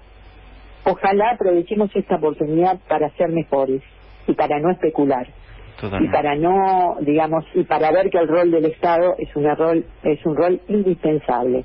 ojalá 0.85 1.31
aprovechemos 1.31 1.95
esta 1.95 2.17
oportunidad 2.17 2.79
para 2.89 3.11
ser 3.11 3.31
mejores 3.31 3.83
y 4.27 4.33
para 4.33 4.59
no 4.59 4.71
especular 4.71 5.29
y 6.01 6.09
para 6.09 6.35
no 6.35 6.97
digamos 7.01 7.45
y 7.55 7.63
para 7.65 7.91
ver 7.91 8.11
que 8.11 8.19
el 8.19 8.29
rol 8.29 8.51
del 8.51 8.67
Estado 8.67 9.15
es 9.19 9.35
un 9.35 9.45
rol 9.57 9.85
es 10.03 10.25
un 10.27 10.37
rol 10.37 10.61
indispensable. 10.69 11.65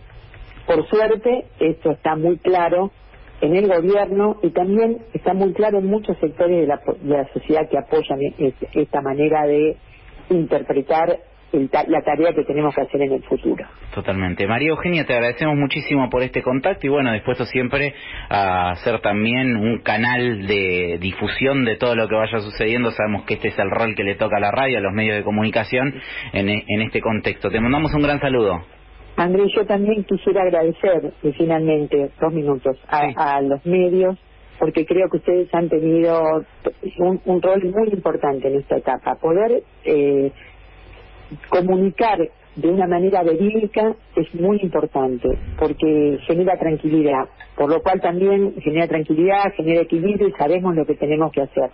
Por 0.67 0.88
suerte 0.88 1.45
esto 1.60 1.91
está 1.91 2.15
muy 2.15 2.38
claro 2.38 2.91
en 3.41 3.56
el 3.56 3.67
gobierno 3.67 4.38
y 4.41 4.49
también 4.49 4.99
está 5.13 5.34
muy 5.34 5.54
claro 5.54 5.80
en 5.80 5.88
muchos 5.88 6.17
sectores 6.19 6.62
de 6.62 6.67
la, 6.67 6.80
de 7.01 7.17
la 7.17 7.28
sociedad 7.34 7.69
que 7.69 7.78
apoyan 7.78 8.19
esta 8.73 9.01
manera 9.01 9.45
de 9.45 9.78
interpretar 10.30 11.19
la 11.51 12.01
tarea 12.01 12.34
que 12.34 12.43
tenemos 12.43 12.75
que 12.75 12.81
hacer 12.81 13.01
en 13.01 13.13
el 13.13 13.23
futuro. 13.23 13.65
Totalmente. 13.93 14.45
María 14.47 14.69
Eugenia, 14.69 15.05
te 15.05 15.13
agradecemos 15.13 15.55
muchísimo 15.55 16.10
por 16.10 16.21
este 16.21 16.41
contacto 16.41 16.86
y 16.86 16.89
bueno, 16.89 17.13
dispuesto 17.13 17.45
siempre 17.45 17.93
a 18.29 18.71
hacer 18.71 18.99
también 18.99 19.55
un 19.55 19.79
canal 19.79 20.47
de 20.47 20.97
difusión 20.99 21.63
de 21.65 21.77
todo 21.77 21.95
lo 21.95 22.08
que 22.08 22.15
vaya 22.15 22.39
sucediendo. 22.39 22.91
Sabemos 22.91 23.23
que 23.25 23.36
este 23.36 23.49
es 23.49 23.60
el 23.60 23.71
rol 23.71 23.95
que 23.95 24.03
le 24.03 24.15
toca 24.15 24.38
a 24.38 24.39
la 24.39 24.51
radio, 24.51 24.79
a 24.79 24.81
los 24.81 24.93
medios 24.93 25.15
de 25.15 25.23
comunicación 25.23 25.93
en, 26.34 26.49
e, 26.49 26.63
este 26.67 27.01
contexto. 27.01 27.49
Te 27.49 27.60
mandamos 27.60 27.93
un 27.93 28.01
gran 28.01 28.19
saludo. 28.19 28.62
Andrés, 29.17 29.47
yo 29.55 29.65
también 29.65 30.03
quisiera 30.03 30.41
agradecer, 30.41 31.13
y 31.23 31.31
finalmente, 31.31 32.12
dos 32.19 32.34
minutos, 32.34 32.77
a, 32.89 33.39
los 33.41 33.65
medios, 33.65 34.17
porque 34.60 34.86
creo 34.86 35.10
que 35.10 35.17
ustedes 35.17 35.53
han 35.53 35.69
tenido 35.69 36.21
un, 36.97 37.41
rol 37.41 37.63
muy 37.63 37.89
importante 37.93 38.49
en 38.49 38.60
esta 38.60 38.75
etapa. 38.75 39.15
Poder 39.15 39.63
eh, 39.86 40.34
comunicar 41.50 42.20
de 42.56 42.70
una 42.70 42.88
manera 42.88 43.22
verídica 43.24 43.96
es 44.16 44.34
muy 44.34 44.60
importante 44.62 45.28
porque 45.60 46.20
genera 46.26 46.58
tranquilidad, 46.58 47.28
por 47.56 47.70
lo 47.70 47.82
cual 47.82 48.00
también 48.02 48.56
genera 48.62 48.88
tranquilidad, 48.88 49.54
genera 49.58 49.82
equilibrio 49.82 50.30
y 50.30 50.32
sabemos 50.34 50.76
lo 50.76 50.86
que 50.86 50.96
tenemos 50.96 51.32
que 51.32 51.42
hacer. 51.42 51.70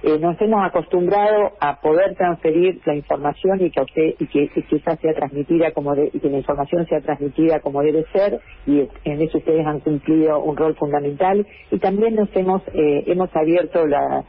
Eh, 0.00 0.16
nos 0.20 0.40
hemos 0.40 0.64
acostumbrado 0.64 1.54
a 1.60 1.80
poder 1.80 2.14
transferir 2.14 2.80
la 2.84 2.94
información 2.94 3.60
y 3.60 3.70
que, 3.70 3.80
usted, 3.80 4.14
y 4.20 4.26
que, 4.28 4.48
sea 4.80 5.12
transmitida 5.12 5.72
como 5.72 5.92
y 5.96 6.20
que 6.20 6.30
la 6.30 6.38
información 6.38 6.86
sea 6.86 7.00
transmitida 7.00 7.58
como 7.58 7.82
debe 7.82 8.04
ser 8.12 8.38
y 8.64 8.86
en 9.04 9.22
eso 9.22 9.38
ustedes 9.38 9.66
han 9.66 9.80
cumplido 9.80 10.38
un 10.38 10.56
rol 10.56 10.76
fundamental 10.76 11.44
y 11.72 11.78
también 11.78 12.14
nos 12.14 12.28
hemos 12.36 12.62
eh, 12.74 13.04
hemos 13.08 13.34
abierto 13.34 13.88
la, 13.88 14.24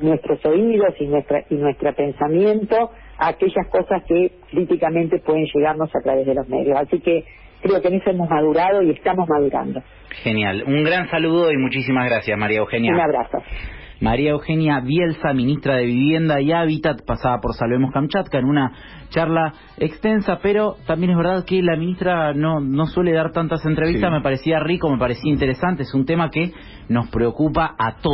nuestros 0.00 0.44
oídos 0.44 0.94
y 0.98 1.06
nuestra 1.06 1.44
y 1.50 1.54
nuestro 1.54 1.94
pensamiento 1.94 2.90
aquellas 3.18 3.66
cosas 3.68 4.02
que 4.06 4.32
críticamente 4.50 5.18
pueden 5.18 5.46
llegarnos 5.54 5.90
a 5.94 6.00
través 6.00 6.26
de 6.26 6.34
los 6.34 6.48
medios. 6.48 6.78
Así 6.78 7.00
que 7.00 7.24
creo 7.62 7.80
que 7.80 7.88
en 7.88 7.94
eso 7.94 8.10
hemos 8.10 8.28
madurado 8.28 8.82
y 8.82 8.90
estamos 8.90 9.28
madurando. 9.28 9.82
Genial. 10.22 10.64
Un 10.66 10.82
gran 10.84 11.08
saludo 11.08 11.50
y 11.52 11.56
muchísimas 11.56 12.06
gracias, 12.06 12.38
María 12.38 12.58
Eugenia. 12.58 12.92
Un 12.92 13.00
abrazo. 13.00 13.38
María 14.00 14.32
Eugenia 14.32 14.80
Bielsa, 14.80 15.32
ministra 15.32 15.76
de 15.76 15.86
Vivienda 15.86 16.40
y 16.40 16.52
Hábitat, 16.52 17.02
pasada 17.06 17.40
por 17.40 17.54
Salvemos 17.54 17.92
Kamchatka 17.92 18.38
en 18.38 18.44
una 18.44 18.72
charla 19.08 19.54
extensa, 19.78 20.38
pero 20.42 20.76
también 20.86 21.12
es 21.12 21.16
verdad 21.16 21.44
que 21.46 21.62
la 21.62 21.76
ministra 21.76 22.34
no, 22.34 22.60
no 22.60 22.86
suele 22.86 23.12
dar 23.12 23.32
tantas 23.32 23.64
entrevistas, 23.64 24.10
me 24.12 24.20
parecía 24.20 24.60
rico, 24.60 24.90
me 24.90 24.98
parecía 24.98 25.32
interesante, 25.32 25.84
es 25.84 25.94
un 25.94 26.04
tema 26.04 26.30
que 26.30 26.52
nos 26.88 27.08
preocupa 27.08 27.74
a 27.78 27.92
todos. 27.92 28.04